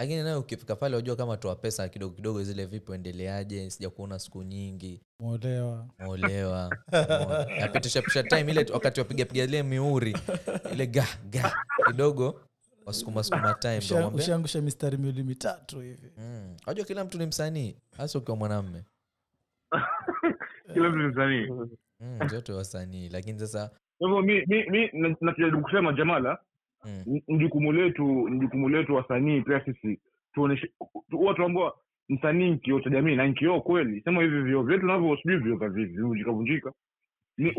[0.00, 4.18] lakini nayo ukifika pale wajua kama toa pesa kidogo kidogo zile vipi endeleaje sija kuona
[4.18, 5.00] siku nyingi.
[5.20, 6.76] Molewa molewa
[7.60, 10.16] napitishapisha time ile wakati wapigapiga ile miuri
[10.72, 11.52] ile ga ga
[11.86, 12.40] kidogo
[12.86, 16.10] wasukuma sukuma time ndo Usha- mwambie, ushaangusha mistari miwili mitatu hivi.
[16.18, 18.84] Mm, wajua kila mtu ni msanii hasa ukiwa mwanamme.
[20.74, 21.46] Kila mtu ni msanii.
[22.00, 23.08] Mm, zote wasanii.
[23.08, 24.90] Lakini sasa hivyo mi mi mi
[25.20, 26.38] nachojaribu kusema jamala
[26.84, 30.00] mm, jukumu letu ni jukumu letu wasanii pia sisi
[30.34, 30.70] tuoneshe
[31.10, 31.76] huwa tuambua
[32.08, 34.00] msanii nkio cha jamii na nkio kweli.
[34.00, 35.96] Sema hivi vio vyetu navyo sijui vio kavivi
[37.38, 37.50] ni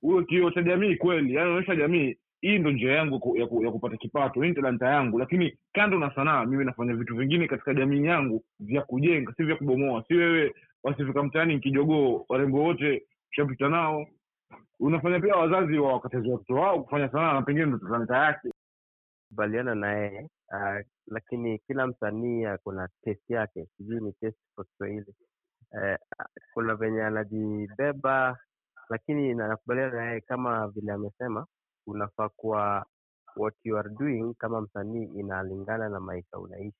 [0.00, 1.34] huyo kio cha jamii kweli.
[1.34, 5.18] Yani onyesha jamii hii ndo njia yangu ya, ku, ya kupata kipato hii talanta yangu.
[5.18, 9.56] Lakini kando na sanaa mimi nafanya vitu vingine katika jamii yangu vya kujenga si vya
[9.56, 10.04] kubomoa.
[10.08, 14.06] Si wewe wasifika mtaani nkijogoo warembo wote ushapita nao
[14.80, 18.50] unafanya pia wazazi wa wakatazi watoto wao kufanya sanaa na pengine ndo talanta yake.
[19.28, 24.64] Kubaliana na yeye uh, lakini kila msanii ako na test yake sijui ni test kwa
[24.64, 25.14] kiswahili.
[25.72, 26.24] Uh,
[26.54, 28.38] kuna venye anajibeba
[28.88, 31.46] lakini na- nakubaliana na yeye kama vile amesema
[31.86, 32.86] unafaa kuwa
[33.36, 36.76] what you are doing kama msanii inalingana na maisha unaishi.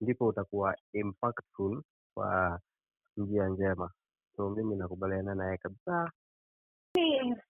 [0.00, 1.82] Ndipo utakuwa impactful
[2.14, 2.60] kwa
[3.16, 3.90] njia njema.
[4.36, 6.10] So mimi nakubaliana naye kabisa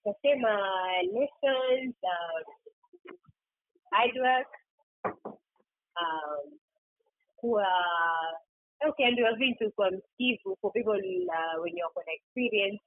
[0.04, 0.60] tasema
[1.02, 2.54] lessons uh,
[3.90, 4.48] hard work
[6.00, 6.58] um,
[7.36, 7.68] kuwa
[8.88, 12.82] ukiambiwa vitu kwa msikivu for people uh, wenye wako na experience.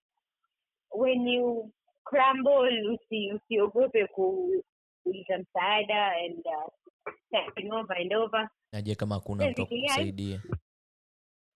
[0.92, 1.72] When you
[2.04, 4.64] crumble usi, usiogope ku-
[5.04, 8.50] kuuliza msaada and uh, over and over.
[8.72, 10.42] Naje kama hakuna mtu akukusaidia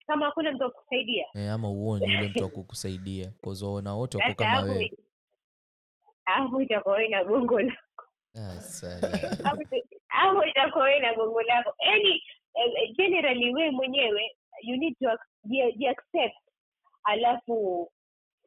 [0.08, 4.92] kama hakuna mtu akusaidia e, ama uoni yule mtu akukusaidia kozaona wote wako kama wewe.
[6.26, 7.80] hapo itakuwa wewe na gongo lako.
[10.16, 11.74] Ah, itakuwa wewe na gongo lako.
[11.80, 12.24] Yani
[12.54, 15.10] eh, generally wewe mwenyewe you need to
[15.90, 16.36] accept
[17.04, 17.92] alafu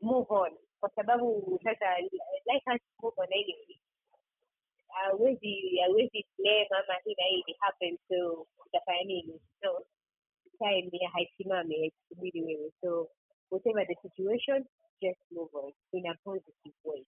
[0.00, 0.52] move on.
[0.80, 1.98] Kwa sababu sasa
[2.46, 3.78] life has to move on anyway.
[4.88, 9.40] Hawezi hawezi blame ama hii na hii happen so utafanya nini?
[9.62, 9.86] So
[10.58, 12.72] time ya haisimami haikusubiri wewe.
[12.80, 13.08] So
[13.50, 14.64] whatever the situation
[15.02, 17.06] just move on in a positive way.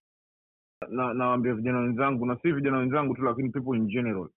[0.89, 4.29] Na nawaambia vijana wenzangu na si vijana wenzangu tu lakini people in general.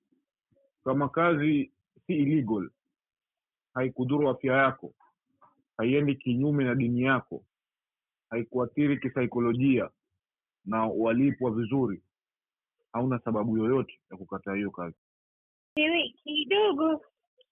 [0.83, 1.71] Kama kazi
[2.07, 2.69] si illegal
[3.73, 4.93] haikudhuru afya yako
[5.77, 7.43] haiendi kinyume na dini yako
[8.29, 9.89] haikuathiri kisaikolojia
[10.65, 12.01] na walipwa vizuri
[12.93, 14.95] hauna sababu yoyote ya kukataa hiyo kazi.
[16.23, 17.01] Kidogo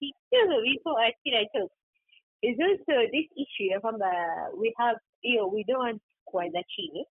[0.00, 1.74] kidogo before Akira talks
[2.42, 4.08] is also this issue ya kwamba
[4.56, 7.06] we have hiyo we don't want kuanza chini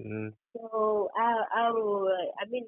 [0.00, 0.32] Mm.
[0.52, 2.66] so our, our, I mean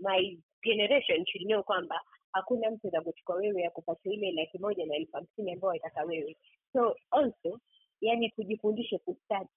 [0.00, 2.00] my generation should know kwamba
[2.32, 6.36] hakuna mtu atakuchukua wewe akupatia ile laki moja na elfu hamsini ambayo waitaka wewe.
[6.72, 7.60] So also
[8.00, 9.48] yani tujifundishe kustart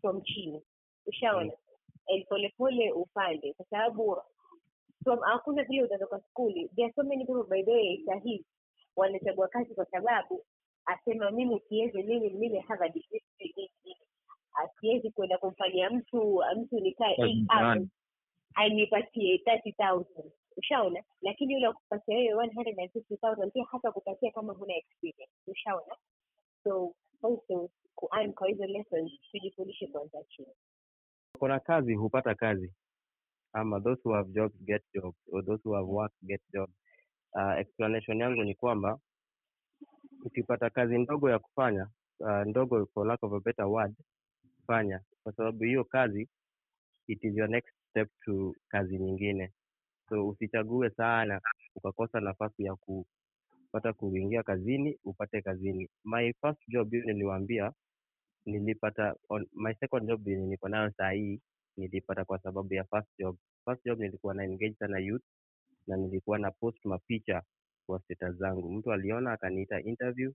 [0.00, 0.62] from chini.
[1.06, 1.52] Ushaona?
[2.08, 2.24] Mm.
[2.28, 3.52] polepole upande.
[3.52, 4.22] Kwa sababu
[5.08, 6.68] from hakuna vile utatoka skuli.
[6.76, 8.44] There are so many people by the way sahii
[8.96, 10.44] wanachagua kazi kwa sababu
[10.84, 13.96] asema mimi siwezi mimi mimi have a degree this.
[14.54, 17.44] asiwezi kwenda kumfanyia mtu mtu nikae
[18.54, 20.32] anipatie thirty thousand.
[20.56, 21.02] Ushaona?
[21.22, 25.32] Lakini yule akupatia wewe one hundred and fifty thousand pia hata kupatia kama huna experience.
[25.46, 25.96] Ushaona?
[26.64, 30.48] So also kuan kwa hizo lessons tujifundishe kwanza chini.
[31.38, 32.72] Kuna kazi hupata kazi
[33.52, 36.72] ama those who have jobs get jobs or those who have work get jobs.
[37.32, 38.98] Uh, explanation yangu ni kwamba
[40.24, 41.88] ukipata kazi ndogo ya kufanya
[42.20, 43.94] uh, ndogo for lack of a better word
[44.66, 46.28] fanya kwa sababu hiyo kazi
[47.06, 49.52] it is your next step to kazi nyingine.
[50.08, 51.40] So usichague sana
[51.74, 55.88] ukakosa nafasi ya kupata kuingia kazini upate kazini.
[56.04, 57.72] My first job hiyo niliwaambia
[58.46, 61.40] nilipata on, my second job yenye niko nayo saa hii
[61.78, 63.36] nilipata kwa sababu ya first job.
[63.64, 65.22] First job nilikuwa na engage sana youth
[65.86, 67.42] na nilikuwa na post mapicha
[67.86, 68.72] kwa status zangu.
[68.72, 70.32] Mtu aliona akaniita interview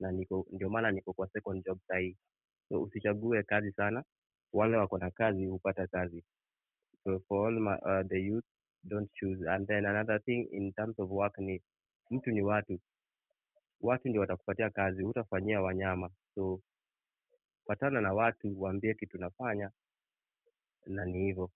[0.00, 2.16] na niko ndio maana niko kwa second job sahii.
[2.68, 4.04] so usichague kazi sana.
[4.52, 6.24] Wale wako na kazi hupata kazi.
[7.04, 8.44] So for all my, uh, the youth
[8.84, 9.46] don't choose.
[9.50, 11.62] And then another thing in terms of work ni
[12.10, 12.78] mtu ni watu.
[13.80, 16.10] Watu ndio watakupatia kazi hutafanyia wanyama.
[16.34, 16.60] So
[17.66, 19.70] patana na watu waambie kitu nafanya
[20.86, 21.50] na ni hivyo.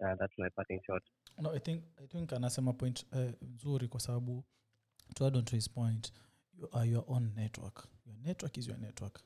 [0.00, 4.44] Uh, no, I think, I think anasema point nzuri nzuri kwa sababu
[5.14, 6.12] to add on to his point
[6.58, 7.88] you are your own network.
[8.06, 9.20] Your network is your network.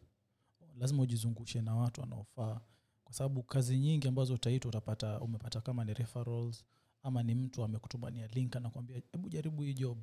[0.77, 2.61] Lazima ujizungushe na watu wanaofaa.
[3.05, 6.65] Kwa sababu kazi nyingi ambazo utaitwa utapata umepata kama ni referrals
[7.03, 9.99] ama ni mtu amekutumania link anakuambia hebu jaribu hii job.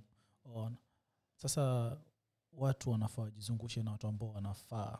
[0.45, 0.75] On
[1.36, 1.97] sasa
[2.53, 4.97] watu wanafaa wajizungushe na watu ambao wanafaa.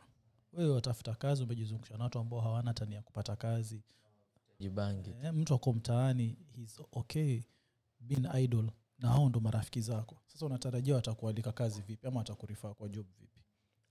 [0.54, 3.82] Wewe watafuta kazi umejizungusha na watu ambao hawana tania kupata kazi
[4.60, 7.42] jibangi eh, mtu ako mtaani hes okay
[8.00, 10.22] being idol na hao ndo marafiki zako.
[10.26, 13.44] Sasa unatarajia watakualika kazi vipi ama watakurifaa kwa job vipi?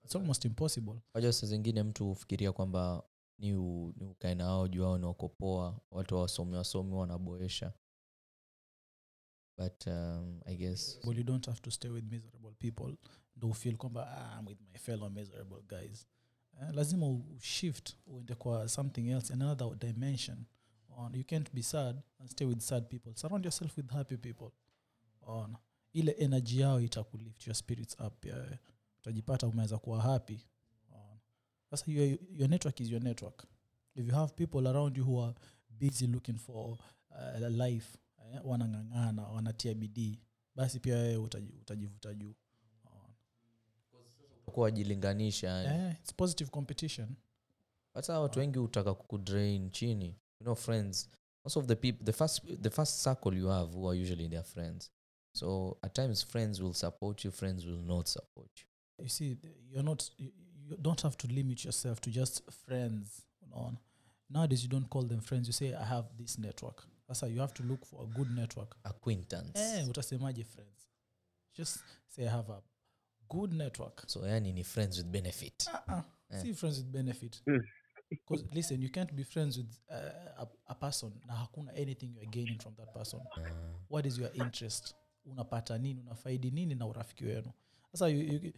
[0.04, 1.00] Its almost impossible.
[1.14, 3.02] Wajua saa zingine mtu hufikiria kwamba
[3.38, 7.72] ni, u, ni ukae na wao juu ao ni wakopoa watu wawasomi wasomi wanaboesha
[9.58, 12.96] but um, i guess well, you don't have to stay with miserable people
[13.36, 16.06] ndo ufeel kwamba ah, I'm with my fellow miserable guys.
[16.60, 20.44] Eh, lazima ushift uende kwa something else another dimension
[20.98, 21.14] on.
[21.14, 23.12] You can't be sad and stay with sad people.
[23.14, 24.50] Surround yourself with happy people.
[25.22, 25.56] On.
[25.94, 28.58] Ile energy yao itakulift your spirits up wewe.
[28.98, 30.40] utajipata umeweza kuwa happy.
[30.90, 31.18] On.
[31.70, 33.44] Sasa your, your network is your network.
[33.94, 35.34] If you have people around you who are
[35.70, 36.78] busy looking for
[37.10, 37.98] uh, life
[38.32, 40.18] eh, wanang'ang'ana wanatia bidii
[40.54, 42.34] basi pia wewe utaji- utajivuta juu.
[44.56, 47.08] Wajilinganisha eh, it's positive competition.
[47.94, 51.08] Hata watu wengi hutaka kukudrain chini you know friends.
[51.44, 54.42] Most of the people the first the first circle you have who are usually their
[54.42, 54.90] friends.
[55.34, 59.04] So at times friends will support you friends will not support you.
[59.04, 59.36] You see
[59.70, 60.30] you're not you,
[60.68, 63.22] you don't have to limit yourself to just friends
[63.52, 63.78] on
[64.30, 66.84] nowadays you don't call them friends you say i have this network.
[67.06, 68.76] Sasa you have to look for a good network.
[68.84, 69.58] Acquaintance.
[69.58, 70.88] Eh, utasemaje friends?
[71.56, 71.78] Just
[72.08, 72.60] say i have a
[73.28, 74.04] good network.
[74.06, 75.68] So yani ni friends with benefit.
[75.72, 76.02] Uh-uh.
[76.30, 76.42] Eh.
[76.42, 77.40] see friends with benefit.
[77.46, 77.60] Mm.
[78.10, 82.26] Because listen you can't be friends with uh, a, a person na hakuna anything youare
[82.30, 83.20] gaining from that person.
[83.36, 83.42] Uh,
[83.88, 84.94] what is your interest?
[85.26, 86.00] Unapata nini?
[86.00, 87.52] Unafaidi nini na urafiki wenu?
[87.92, 88.52] Sasa you, you,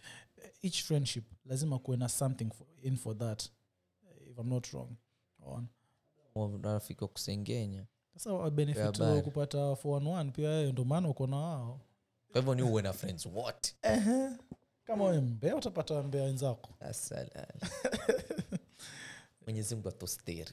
[0.62, 3.48] each friendship lazima kuwe na something for, in for that
[4.30, 4.96] if i'm not wrong.
[6.34, 7.86] On rafiki wa kusengenya.
[8.16, 11.80] Sasa benefit wa kupata 411 pia ndo maana uko na wao
[12.32, 13.28] kwa hivyo ni uwe na friends
[13.82, 14.30] Ehe.
[14.84, 16.74] kama we mbea utapata mbea wenzako
[19.51, 20.53] mwenyezi mungu atosteri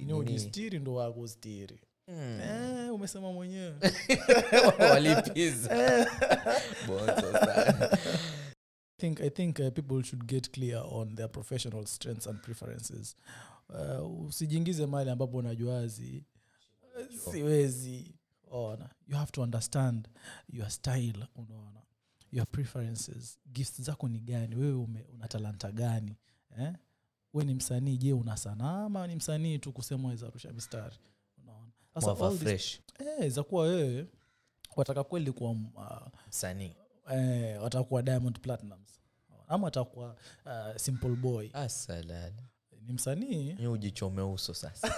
[0.00, 2.40] nini- ndo wakustiri Hmm.
[2.40, 3.74] eh, umesema mwenyewe.
[4.90, 5.68] Walipiza.
[6.86, 7.98] Bonzo sana.
[8.96, 13.16] Think i think uh, people should get clear on their professional strengths and preferences.
[13.68, 16.24] Uh, usijiingize mali ambapo unajuazi
[16.82, 18.14] uh, siwezi.
[18.50, 18.90] Ona.
[19.08, 20.08] You have to understand
[20.48, 21.82] your style unaona.
[22.32, 23.38] Your preferences.
[23.52, 24.56] Gifts zako ni gani?
[24.56, 26.16] Wewe ume, una talanta gani?
[26.58, 26.72] Eh?
[27.34, 30.96] We ni msanii je una sanaa ama ni msanii tu kusema weza rusha mistari?
[31.42, 31.70] Unaona.
[31.94, 32.32] Sasa
[33.20, 34.06] eh, za kuwa wewe
[34.76, 36.76] wataka kweli kuwa uh, msanii.
[37.12, 39.00] eh, watakuwa diamond platinums
[39.48, 40.16] ama watakuwa
[40.46, 41.48] uh, simple boy.
[41.52, 42.32] Asalala
[42.86, 43.52] ni msanii?
[43.66, 44.94] Ujichome uso sasa.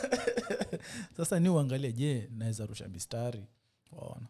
[1.16, 3.46] Sasa ni uangalie je naweza rusha mistari?
[3.92, 4.26] Waona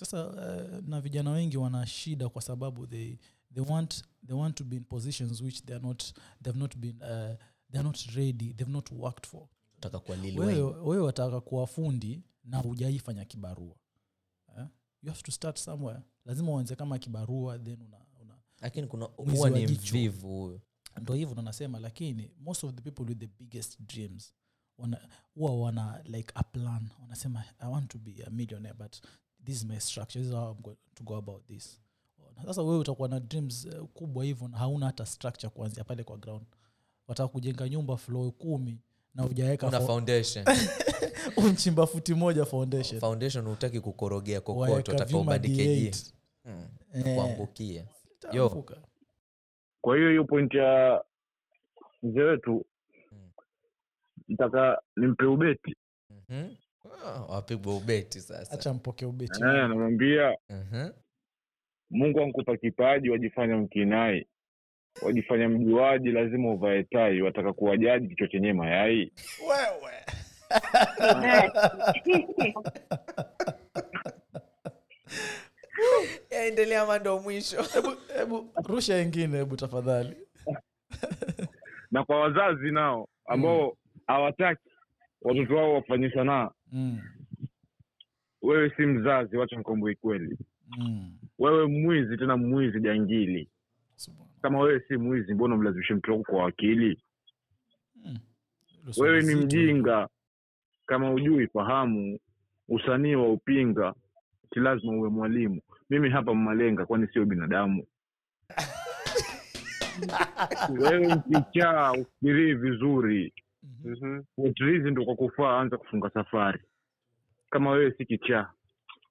[0.00, 3.16] sasa uh, na vijana wengi wana shida kwa sababu they,
[3.54, 6.04] they, want, they want to be in positions which they are not,
[6.42, 7.34] they've not been uh,
[7.72, 9.48] they're not ready they've not worked for.
[10.82, 13.76] Wewe wataka kuwa fundi na hujaifanya kibarua.
[14.58, 14.66] Eh?
[15.02, 16.00] you have to start somewhere.
[16.24, 20.60] Lazima uanze kama kibarua then una, una lakini kuna huwa ni mvivu huyo.
[21.00, 24.34] Ndo hivyo ndo nasema lakini most of the people with the biggest dreams
[24.78, 26.88] wana- huwa wana like a plan.
[27.02, 28.96] Wanasema i want to be a millionaire but
[29.44, 30.20] this is my structure.
[30.24, 31.80] This is how I'm going to go about this.
[32.46, 36.16] Sasa wewe utakuwa na dreams uh, kubwa hivyo na hauna hata structure kuanzia pale kwa
[36.18, 36.46] ground
[37.10, 38.78] wataka kujenga nyumba flo kumi
[39.14, 40.44] na ujaweka una fo- foundation
[41.46, 46.12] unchimba futi moja foundation foundation hutaki kukorogea kokoto Waeka taka vyuma ubandikeje D8.
[46.44, 46.68] hmm.
[46.94, 47.84] Eh, kuangukia
[49.80, 51.02] kwa hiyo hiyo point ya
[52.02, 52.66] mzee wetu
[53.12, 53.30] Mm.
[54.28, 55.76] ntaka nimpe ubeti
[56.28, 56.48] Mhm.
[57.04, 60.88] Ah, wapigwa ubeti sasa acha mpoke ubeti namwambia anamwambia Mhm.
[61.90, 64.26] mungu ankupa kipaji wajifanya mkinai
[65.02, 67.22] wajifanya mjuaji lazima uvae tai.
[67.22, 69.12] Wataka kuwajaji kichwa chenye mayai?
[69.48, 69.92] Wewe.
[76.30, 77.62] Yaendelea mando mwisho.
[77.62, 77.88] Hebu
[78.18, 80.16] hebu rusha ingine hebu tafadhali.
[81.92, 83.76] Na kwa wazazi nao ambao
[84.06, 84.70] hawataki
[85.22, 87.00] watoto wao wafanye sanaa mm.
[88.42, 90.38] wewe si mzazi wacha nikwambie kweli
[90.78, 91.12] Mm.
[91.38, 93.48] wewe mwizi tena mwizi jangili.
[94.42, 97.02] Kama wewe si mwizi mbona mlazimishe mtu wako kwa wakili
[98.04, 98.18] hmm.
[98.98, 100.08] Wewe ni mjinga.
[100.86, 102.18] Kama ujui fahamu
[102.68, 103.94] usanii wa upinga
[104.54, 105.60] si lazima uwe mwalimu.
[105.90, 107.86] Mimi hapa mmalenga kwani sio binadamu?
[110.80, 113.32] Wewe mkichaa ufikirii vizuri.
[113.62, 114.90] Mm -hmm.
[114.90, 116.60] ndo kwa kufaa anza kufunga safari.
[117.50, 118.50] Kama wewe si kichaa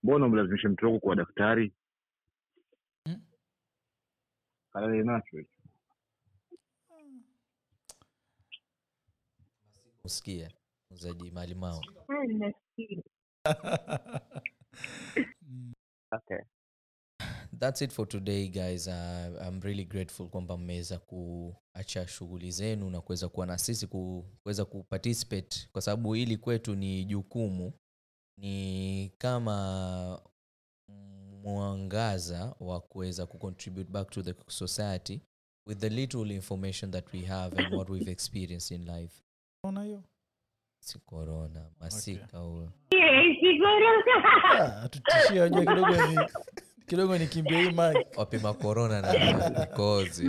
[0.03, 1.71] mbona mlazimishe mtoto wako kwa daktari.
[4.73, 5.49] Kalale nacho hicho.
[10.91, 11.81] uzaji mali mao.
[16.11, 16.39] Okay.
[17.59, 23.01] thats it for today guys uh, i'm really grateful kwamba mmeweza kuacha shughuli zenu na
[23.01, 27.73] kuweza kuwa na sisi ku- kuweza kuparticipate kwa sababu hili kwetu ni jukumu
[28.37, 30.21] ni kama
[31.43, 35.21] mwangaza wa kuweza kucontribute back to the society
[35.67, 39.23] with the little information that we have and what we've experienced in life.
[39.63, 40.03] Unaona hiyo?
[40.79, 42.71] Si corona masika huyo.
[44.89, 46.17] Tutishie wajua kidogo ni
[46.87, 50.27] kidogo nikimbia hii maji wapima korona na kozi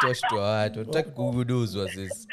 [0.00, 0.84] toshtua watu.
[0.84, 2.28] Tutaki kuguduzwa sisi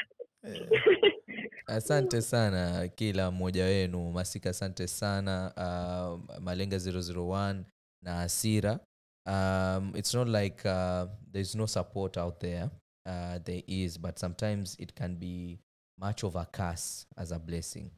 [1.69, 7.63] asante sana kila mmoja wenu masika asante sana uh, malenga 001
[8.03, 8.79] na asira.
[9.25, 12.69] Um, it's not like uh, there's no support out there.
[13.05, 15.59] Uh, there is but sometimes it can be
[15.97, 17.91] much of a curse as a blessing.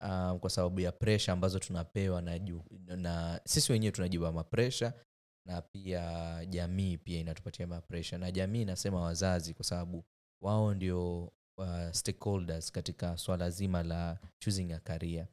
[0.00, 2.62] Um, kwa sababu ya presha ambazo tunapewa na, ju,
[2.96, 4.92] na sisi wenyewe tunajiba mapresha
[5.46, 10.04] na pia jamii pia inatupatia mapresha na jamii inasema wazazi kwa sababu
[10.42, 15.26] wao ndio uh, stakeholders katika swala zima la choosing a career.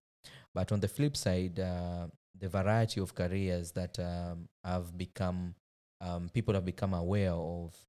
[0.55, 2.07] But on the flip side uh,
[2.39, 5.53] the variety of careers that um, have become
[6.01, 7.85] um, people have become aware of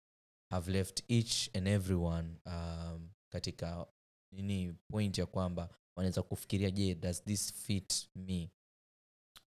[0.50, 3.86] have left each and everyone um, katika
[4.32, 8.50] nini point ya kwamba wanaweza kufikiria je does this fit me?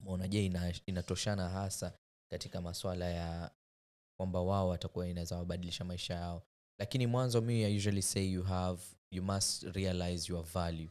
[0.00, 1.92] Maona je ina, inatoshana hasa
[2.30, 3.50] katika maswala ya
[4.16, 6.42] kwamba wao watakuwa inaweza wabadilisha maisha yao
[6.78, 10.90] lakini mwanzo mi i usually say you have you must realize your value.